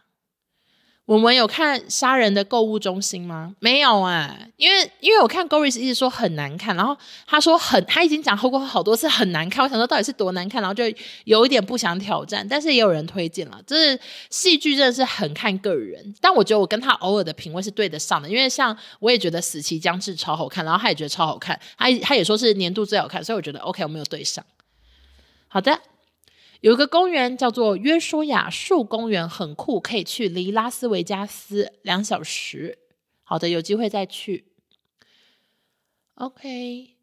[1.11, 3.53] 我们有看杀人的购物中心吗？
[3.59, 6.97] 没有啊，因为因为我看 Goris 一直说很难看，然后
[7.27, 9.61] 他说很，他已经讲过好多次很难看。
[9.61, 10.85] 我想说到底是多难看，然后就
[11.25, 12.47] 有一点不想挑战。
[12.47, 13.99] 但是也有人推荐了，就是
[14.29, 16.15] 戏剧真的是很看个人。
[16.21, 24.41] 但我觉得我跟他偶尔的品味是对得上的，因为像我也觉得死期将至超好看，然后他也觉得超好看，他他也说是年度最好看，所以我觉得 OK，我没有对上。
[25.49, 25.77] 好的。
[26.61, 32.77] 有一个公园叫做约书亚树公园，很酷，可以去，离拉斯维加斯两小时。
[33.23, 34.53] 好的，有机会再去。
[36.13, 36.97] OK，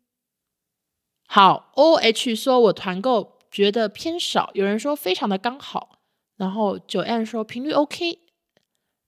[1.27, 1.73] 好。
[1.75, 5.99] OH 说，我团购觉得偏少，有人说非常的刚好，
[6.37, 8.21] 然后九 N 说频率 OK，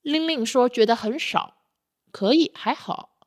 [0.02, 1.58] 令令说觉得很少，
[2.10, 3.20] 可以还好。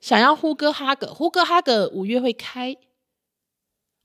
[0.00, 2.78] 想要呼哥哈格，呼哥哈格五月会开。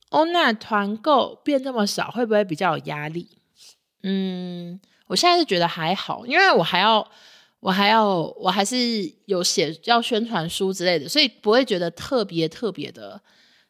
[0.10, 3.28] 欧娜团购变这么少，会不会比较有压力？
[4.02, 7.06] 嗯，我现在是觉得还好，因为我还要，
[7.60, 8.08] 我还要，
[8.40, 8.76] 我还是
[9.26, 13.22] 有写要宣传书之类的，所以不会觉得特别特别的、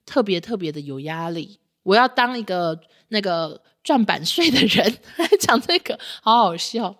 [0.05, 1.59] 特别特别的有压力。
[1.83, 2.79] 我要当一个
[3.09, 6.95] 那个赚版税的人来讲这个，好好笑。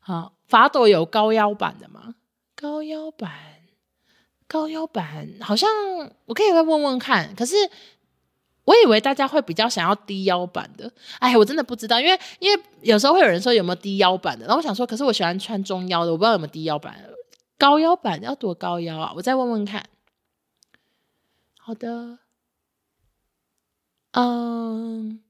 [0.00, 2.14] 好，法朵有高腰版的吗？
[2.56, 3.30] 高腰版，
[4.48, 5.70] 高腰版，好像
[6.24, 7.54] 我可以再问问看，可是。
[8.64, 17.04] 我以为大家会比较想要低腰版的，哎，我真的不知道，因为因为有时候会有人说有没有低腰版的，然后我想说，可是我喜欢穿中腰的，我不知道有没有低腰版，
[17.58, 19.12] 高腰版要多高腰啊？
[19.16, 19.86] 我再问问看。
[21.58, 22.18] 好的，
[24.12, 25.20] 嗯，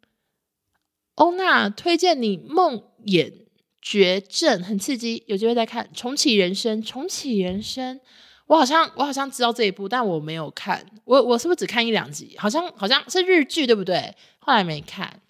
[1.15, 3.33] 欧娜推荐你《梦魇
[3.81, 5.89] 绝症》，很刺激，有机会再看。
[5.95, 8.01] 重启人生，重启人生。
[8.47, 10.85] 我好像我好像知道这一部，但我没有看。
[11.05, 12.37] 我我是不是只看一两集？
[12.39, 14.15] 好像好像是日剧，对不对？
[14.39, 15.21] 后来没看。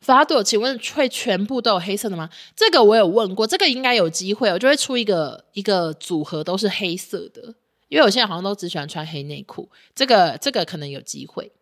[0.00, 2.28] 法朵，请问会全部都有黑色的吗？
[2.54, 7.54] 这个我有问过，这个应该有机会，我就会出一个一个组合都是黑色的，
[7.88, 9.70] 因为我现在好像都只喜欢穿黑内裤。
[9.94, 11.52] 这个这个可能有机会。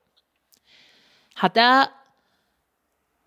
[1.34, 1.92] 好的，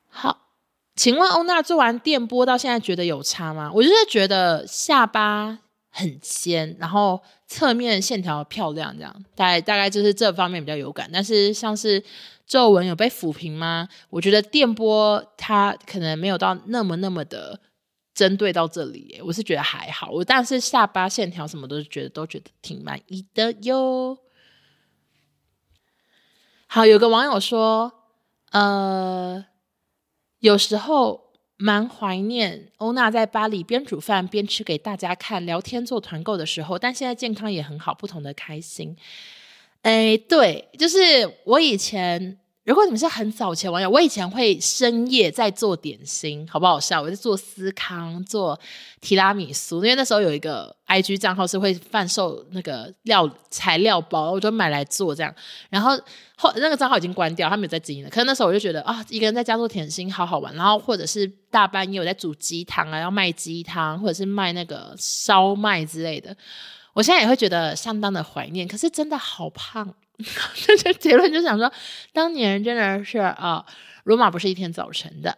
[0.10, 0.50] 好，
[0.96, 3.72] 请问欧娜做完电波到现在觉得有差吗？
[3.74, 5.60] 我就是觉得下巴。
[5.98, 11.10] 很尖，然后侧面线条漂亮，这样大概大概就是这方面比较有感。
[11.12, 12.04] 但是像是
[12.46, 13.88] 皱纹有被抚平吗？
[14.10, 17.58] 我觉得电波它可能没有到那么那么的
[18.14, 20.12] 针对到这里，我是觉得还好。
[20.12, 24.18] 我但是下巴线条什么都觉得都觉得挺满意的哟。
[26.68, 27.94] 好，有个网友说，
[28.52, 29.46] 呃，
[30.40, 31.25] 有时候。
[31.58, 38.96] 蛮怀念欧娜在巴黎边煮饭边吃给大家看、聊天做团购的时候，但现在健康也很好，不同的开心。
[39.82, 40.98] 哎，对，就是
[41.44, 47.00] 我以前如果你们是很早前网友，我以前会深夜在做点心，好不好笑？
[47.00, 48.60] 我在做司康，做
[49.00, 55.32] 提拉米苏，因为那时候有一个 IG 账号是会贩售那个料材料包，我就买来做这样。
[55.70, 55.96] 然后
[56.36, 58.10] 后那个账号已经关掉，他没有在经营了。
[58.10, 60.52] 可是那时候我就觉得啊，一个人在家做点心好好玩。
[60.56, 66.36] 然后或者是大半夜我在煮鸡汤啊，要卖鸡汤，或者是卖那个烧麦之类的。
[66.94, 69.94] 我现在也会觉得相当的怀念，可是真的好胖。
[70.18, 71.72] 这这结论就想说，
[72.14, 73.66] 当年真的是啊，
[74.04, 75.38] 罗马不是一天早晨的。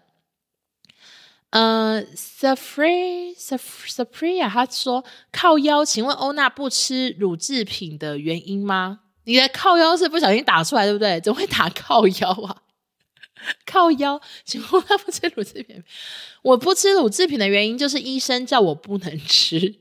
[1.50, 9.00] 呃 Safri Safria 他说靠腰，请问欧娜不吃乳制品的原因吗？
[9.24, 11.20] 你的靠腰是不小心打出来对不对？
[11.22, 12.64] 怎么会打靠腰啊？
[13.66, 15.82] 靠腰，请问他不吃乳制品？
[16.42, 19.76] 我不吃乳制品的原因就是医生叫我不能吃。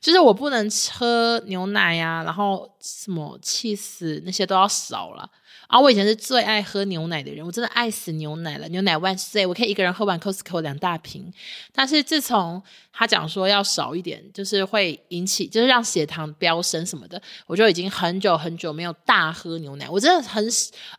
[0.00, 5.28] 就是我不能喝牛奶呀、啊，然后什么气死那些都要少了。
[5.70, 9.46] 然后我以前是最爱喝牛奶的人，我真的爱死牛奶了，牛奶万岁！
[9.46, 11.32] 我可以一个人喝完 Costco 两大瓶。
[11.72, 12.60] 但是自从
[12.92, 19.88] 他讲说要少一点，就是会引起，就是让血糖飙升什么的，我就已经很久很久没有大喝牛奶。
[19.88, 20.44] 我真的很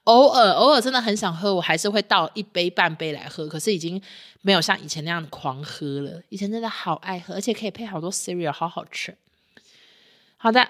[0.05, 3.45] 偶尔偶尔真的很想喝，我还是会倒一杯半杯来喝。
[3.49, 4.01] 可是已经
[4.41, 6.22] 没有像以前那样狂喝了。
[6.30, 9.13] 以前真的好爱喝，而且可以配好多 cereal，好好吃。
[10.38, 10.65] 好的。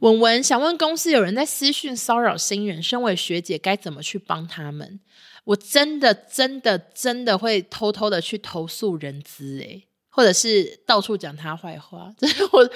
[0.00, 5.00] 文文想问公司有人在私讯骚扰新人，身为学姐该怎么去帮他们？
[5.44, 12.10] 我真的真的真的会偷偷的去投诉人资诶，或者是到处讲他坏话。
[12.52, 12.70] 我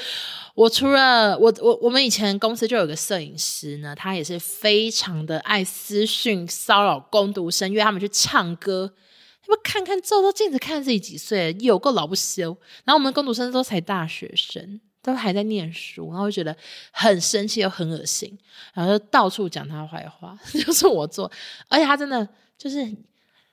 [0.54, 8.94] 我除了我我我们以前公司就有个摄影师呢，他也是非常的爱私讯骚扰工读生，约他们去唱歌。
[9.42, 12.56] 他们看看照照镜子，看自己几岁，有够老不休。
[12.84, 14.80] 然后我们工读生都才大学生。
[15.12, 16.56] 都还在念书，然后就觉得
[16.90, 18.38] 很生气又很恶心，
[18.74, 21.30] 然后就到处讲他坏话， 就是我做，
[21.68, 22.86] 而且他真的就是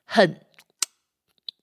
[0.03, 0.39] 很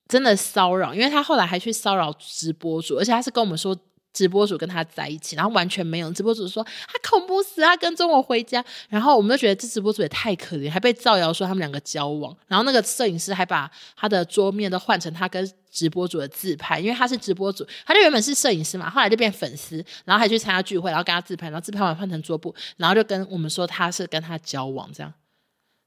[0.08, 3.76] 真的骚扰，因为他后来还去骚扰直播主，而且他是跟我们说。
[4.14, 6.12] 直播主跟他在一起，然后完全没有。
[6.12, 8.62] 直播主说他恐怖死，他跟踪我回家。
[8.90, 12.36] 然后我们就觉得这直播主也太可怜，还被造谣说他们两个交往。
[12.46, 25.12] 然后那个摄影师还把他的桌面都换成他跟直播主的自拍，因为他是直播主，他就原本是摄影师嘛，后来就变粉丝，然后还去参加聚会，然后跟他自拍，然后自拍完换成桌布，然后就跟我们说他是跟他交往，这样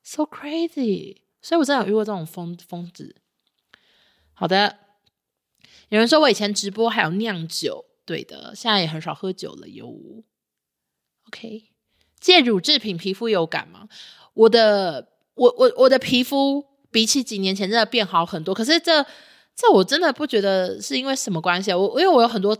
[0.04, 1.18] ，so crazy。
[1.42, 3.16] 所以我真的有遇过这种疯疯子。
[4.34, 4.78] 好的，
[5.90, 7.86] 有人说我以前直播还有酿酒。
[8.04, 9.92] 对的，现在也很少喝酒了哟。
[11.28, 11.64] OK，
[12.20, 13.88] 借乳制品皮肤有感吗？
[14.34, 18.54] 我的，我我我的皮肤比起几年前真的变好很多。
[18.54, 19.04] 可是这
[19.56, 21.74] 这我真的不觉得是因为什么关系。
[21.74, 22.58] 我因为我有很多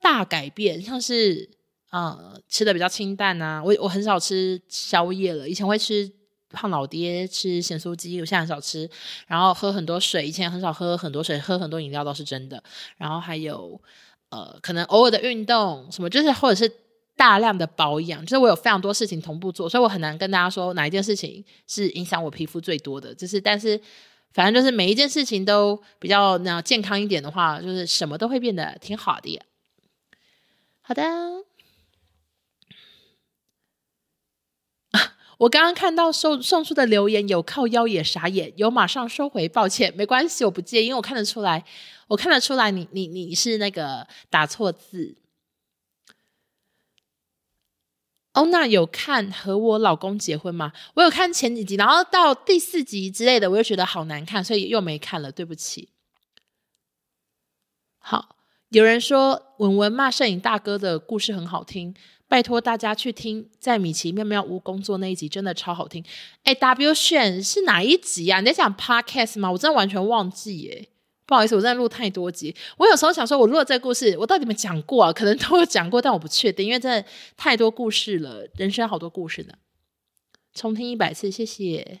[0.00, 1.48] 大改变，像是
[1.90, 5.48] 呃吃的比较清淡啊，我我很少吃宵夜了。
[5.48, 6.10] 以前会吃
[6.50, 8.88] 胖老爹，吃咸酥鸡，我现在很少吃。
[9.26, 12.62] 然后喝很多水，以前很少喝很多水，喝很多饮料倒是真的。
[12.96, 13.80] 然后还有。
[14.30, 16.68] 呃，可能偶尔的运动什么，就是或者是
[17.14, 23.14] 大量的保养，就是我有非常多事情同步做，所以我很难跟大家说哪一件事情是影响我皮肤最多的。
[23.14, 23.80] 就是，但是
[24.34, 29.40] 反正就是每一件事情都比较那健康一点的话，就是什么都会变得挺好的。
[30.82, 31.02] 好的，
[35.38, 41.64] 我刚刚看到送送出的留言有靠腰也傻眼，有马上收回，抱歉，没关系，我不介意，因为我看得出来。
[42.08, 45.16] 我看得出来，你你你是那个打错字。
[48.34, 50.72] 欧娜有看和我老公结婚吗？
[50.94, 55.88] 我有看前几集，然后到第四集之类的，我又觉得好难看，所以又没看了，对不起。
[57.98, 58.36] 好，
[58.68, 61.94] 有人说文文骂摄影大哥的故事很好听，
[62.28, 66.04] 拜托大家去听在米奇妙妙屋工作那一集，真的超好听。
[66.42, 68.40] 哎，W 选是哪一集啊？
[68.40, 69.52] 你在讲 Podcast 吗？
[69.52, 70.88] 我真的完全忘记耶。
[71.26, 72.54] 不好意思，我在录太多集。
[72.76, 75.12] 我有时候想说，我录了这个故事，我到底有没有讲过啊？
[75.12, 79.54] 可能都有讲过，但我不确定，因为真的太多故事了，人生好多故事呢。
[80.52, 82.00] 重听一百次，谢谢。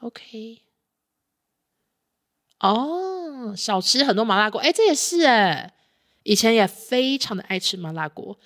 [0.00, 0.62] OK。
[2.60, 5.74] 哦，少吃很多麻辣锅，哎，这也是哎。
[6.24, 8.38] 以前也非常的爱吃麻辣锅，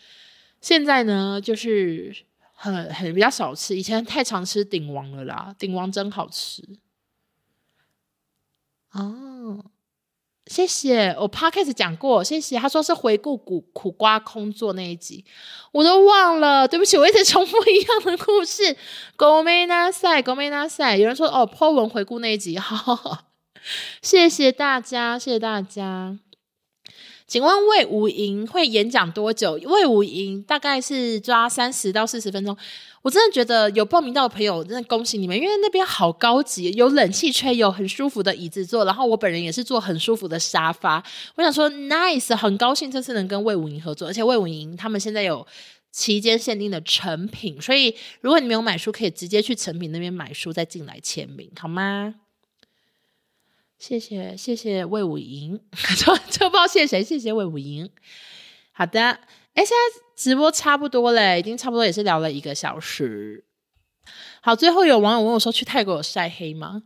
[0.61, 2.15] 现在呢，就是
[2.55, 3.77] 很很比较少吃。
[3.77, 6.63] 以前太常吃鼎王了啦，鼎王真好吃。
[8.94, 9.66] 哦，
[10.46, 12.58] 谢谢，我 podcast 讲过，谢谢。
[12.58, 15.26] 他说是回顾苦苦瓜空座那一集，
[15.74, 18.76] 我都忘了，对不起，我一直重复一样的故事。
[19.18, 21.00] ごめんなさい，ごめんなさい。
[21.00, 23.20] 有人说哦，po 文回顾那一集，好， 好，好，
[24.02, 26.18] 谢谢大家，谢谢大家。
[27.28, 29.60] 请问卫武营会演讲多久？
[29.66, 32.58] 卫武营大概是抓三十到四十分钟。
[33.03, 41.03] 我真的觉得有报名到的朋友，真的恭喜你们，因为那边好高级，有冷气吹，有很舒服的椅子坐，然后我本人也是坐很舒服的沙发。
[41.35, 45.45] 我想说，nice，很高兴这次能跟魏武营合作，而且魏武营他们现在有
[45.91, 52.15] 期间限定的成品，所以如果你没有买书，可以直接去成品那边买书，再进来签名，好吗？
[53.81, 55.59] 谢谢谢谢魏武营，
[55.99, 57.91] 就就不知道谢谁，谢谢魏武营。
[58.71, 59.19] 好的。
[59.55, 63.45] 哎，现在直播差不多嘞，已经差不多也是聊了一个小时。
[64.41, 66.83] 好，最后有网友问我说：“去泰国有晒黑吗？”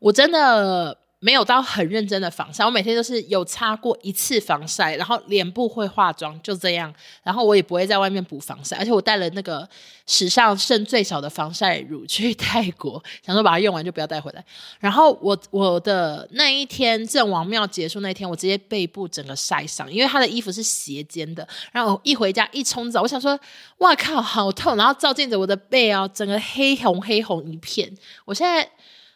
[0.00, 0.99] 我真的。
[1.22, 6.92] 没有到很认真的防晒，我每天都是有擦过一次防晒，然后脸部会化妆，就这样，
[7.22, 9.68] 然后我也不会在外面补防晒，而且我带了那个
[10.06, 14.42] 史上剩最少的防晒乳去泰国，想说把它用完就不要带回来。
[14.78, 23.38] 然后我我的那一天郑王庙结束那天，我直接背部整个晒伤，因为他的衣服是斜肩的，然后一回家一冲澡，我想说
[23.78, 27.94] 哇靠，好痛，然后照镜子我的背啊，整个黑红黑红一片，
[28.24, 28.66] 我现在。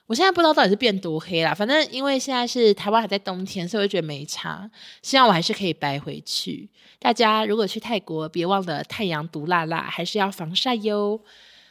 [0.06, 4.70] 我现在不知道到底是变多黑啦，反正因为现在是台湾还在冬天，所以我觉得没差。
[5.00, 6.68] 希望我还是可以白回去。
[6.98, 11.20] 大家如果去泰国，别忘了太阳毒辣辣，还是要防晒哟。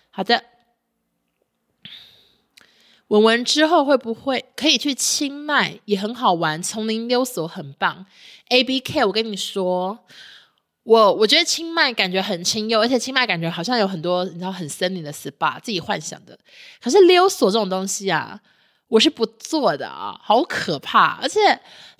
[0.09, 0.43] 好的，
[3.09, 5.79] 文文之后会不会可以去清迈？
[5.85, 8.07] 也很好玩，丛林溜索很棒。
[8.49, 10.05] A B K，我跟你说。
[10.83, 16.37] 我我觉得清迈感觉很清幽，而且清迈感觉好像有很多你知道很森林的 SPA，自己幻想的。
[16.81, 18.37] 可是溜索这种东西啊，
[18.89, 21.19] 我是不做的啊，好可怕！
[21.21, 21.39] 而且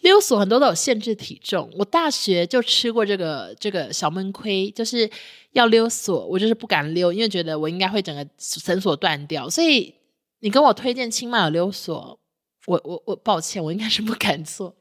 [0.02, 5.10] 溜索很多都有限制体重，我大学就吃过这个这个小闷亏，就是
[5.54, 9.50] 要溜索，我就是不敢溜，因为觉得我应该会整个绳索断掉。
[9.50, 9.96] 所以
[10.42, 12.20] 你跟我推荐清迈有溜索，
[12.66, 14.76] 我我我抱歉，我应该是不敢做。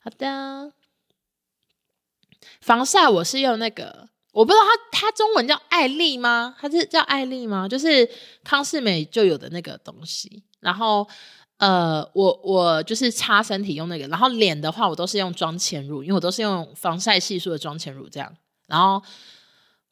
[0.00, 0.72] 好的。
[2.60, 6.54] 防晒我是用那个，我不知道它它中文叫艾丽吗？
[6.58, 7.66] 它是叫艾丽吗？
[7.68, 8.08] 就是
[8.44, 10.42] 康士美就有的那个东西。
[10.60, 11.06] 然后
[11.56, 18.34] 呃，我我就是擦身体用那个，然后脸的话我都是用妆前乳，因为我都是用防晒系数的妆前乳这样。
[18.66, 19.02] 然后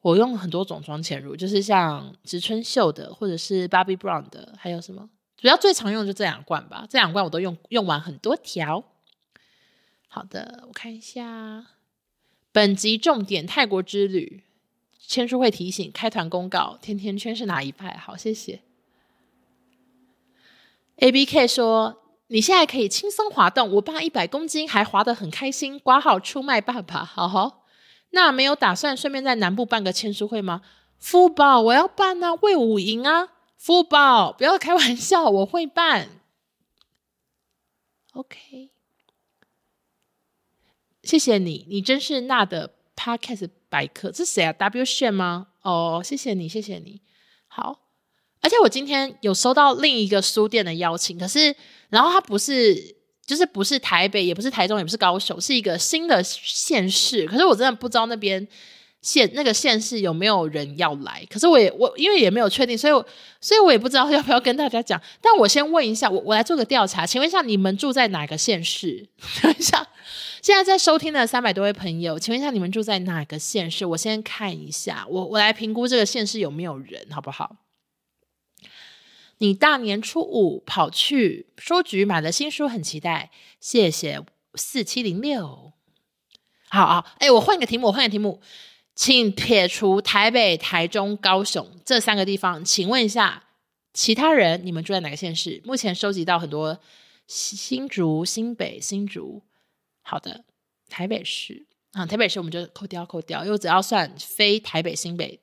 [0.01, 5.09] 我用很多种妆前乳，就是像植村秀的或者是 Bobbi Brown 的，还有什么？
[5.37, 8.83] 主要最常用的就这两罐吧，这两罐我都用用完很多条。
[10.07, 11.65] 好的，我看一下。
[12.59, 14.43] 本集重点：泰国之旅
[14.99, 17.95] 签书会提醒开团公告，甜甜圈是哪一派？
[17.95, 18.59] 好，谢谢。
[20.97, 27.65] A B K 说：“你现在可以轻松滑动，我爸一百公斤还滑得很开心。”挂号出卖爸爸，好好。
[28.09, 30.61] 那没有打算顺便在南部办个签书会吗？
[30.97, 36.09] 福宝，我要办啊，卫武营啊，福宝，不要开玩笑，我会办。
[38.11, 38.71] OK。
[41.09, 44.11] 谢谢你，你真是那的 Podcast 百科。
[44.11, 45.47] 这是谁啊？W 炫吗？
[45.63, 47.01] 哦，谢谢你，谢谢你。
[47.47, 47.79] 好，
[48.41, 51.55] 而且我今天有收到另一个书店的邀请，可是
[51.89, 52.95] 然后它不是，
[53.25, 57.25] 就是不是台北，也不是台中，也不是高雄，是一个新的县市。
[57.25, 58.47] 可是我真的不知道那边
[59.01, 61.25] 县那个县市有没有人要来。
[61.27, 63.03] 可是我也我因为也没有确定，所以我
[63.41, 65.01] 所以我也不知道要不要跟大家讲。
[65.19, 69.09] 但我先问一下，我我来做个调查，请问一下，你们住在哪个县市？
[69.41, 69.87] 等一下。
[70.41, 73.85] 现在在收听的三百多位朋友，请问一下你们住在哪个县市？
[73.85, 77.57] 我先看一下，我我来评估这个县市有没有人，好不好？
[79.39, 83.31] 你大年初五跑去书局买了新书，很期待。
[83.61, 84.21] 谢谢
[84.55, 85.73] 四七零六。
[86.69, 88.41] 好啊，哎，我换个题目，我换个题目，
[88.95, 93.43] 请撇除台北、台中、高雄这三个地方，请问一下
[93.93, 95.61] 其他人，你们住在哪个县市？
[95.65, 96.79] 目前收集到很多
[97.25, 99.41] 新竹、新北、新竹。
[100.01, 100.43] 好的，
[100.89, 105.39] 台北市啊，台北市我们就扣掉扣掉，因为只要算非台北、新北、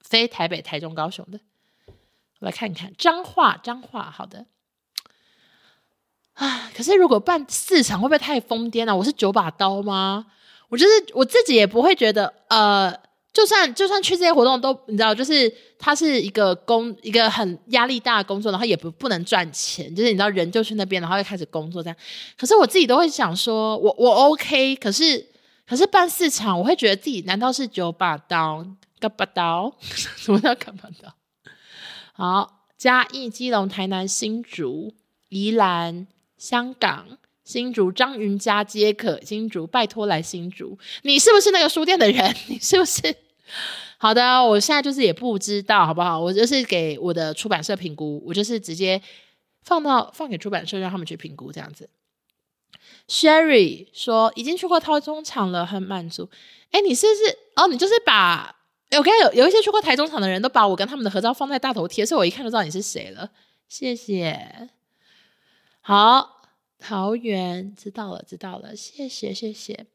[0.00, 1.40] 非台北、台中、高雄的，
[2.40, 4.46] 我来看一看彰化，彰化，好的
[6.34, 6.70] 啊。
[6.74, 8.96] 可是如果办四场，会不会太疯癫了？
[8.96, 10.26] 我是九把刀吗？
[10.68, 13.07] 我就是我自己也不会觉得呃。
[13.32, 21.96] 就算就算去这些活动都你知道，就是它是一个工一个很压力大的工作，然后也不不能赚钱，就是你知道人就去那边，然后又开始工作这样。
[22.36, 25.24] 可是我自己都会想说，我我 OK，可是
[25.66, 28.66] 可是办四场，我会觉得自己难道是九把刀？
[28.98, 29.72] 九把刀？
[29.80, 31.14] 什么叫九把刀？
[32.14, 34.94] 好，嘉义、基隆、台南、新竹、
[35.28, 36.06] 宜兰、
[36.38, 37.17] 香港。
[37.48, 42.36] 新竹张云家皆可，新竹拜托来新竹，你是不是那个书店的人？
[42.48, 43.16] 你是不是？
[43.96, 46.20] 好的，我现在就是也不知道，好不好？
[46.20, 49.00] 我就是给我的出版社评估，我就是直接
[49.62, 51.88] 放到放给出版社让他们去评估这样子。
[53.08, 56.28] Sherry 说已经去过台中场了，很满足。
[56.72, 57.66] 哎，你是不是哦？
[57.68, 58.54] 你就是把
[58.90, 63.30] 我看有有一些去过台中场的人都把我跟他们的合照放在大头贴，所以我一看就知道你是谁了。
[63.66, 64.68] 谢谢。
[65.80, 66.37] 好，
[66.78, 69.86] 桃园知道了，知道了，谢谢，谢谢。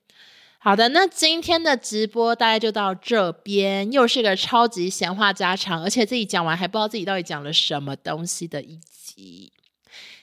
[0.60, 9.52] 好的，那今天的直播大概就到这边，又是个超级闲话家常，而且自己讲完还不知道自己到底讲了什么东西的一集，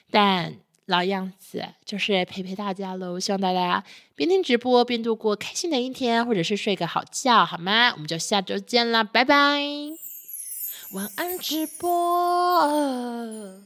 [0.09, 0.55] 但。
[0.87, 3.17] 老样子，就是陪陪大家喽。
[3.17, 3.81] 希望大家
[4.13, 7.93] 边听直播边度过开心的一天，或者是睡个好觉，好吗？
[7.93, 9.61] 我们就下周见啦，拜拜，
[10.91, 13.61] 晚安直播。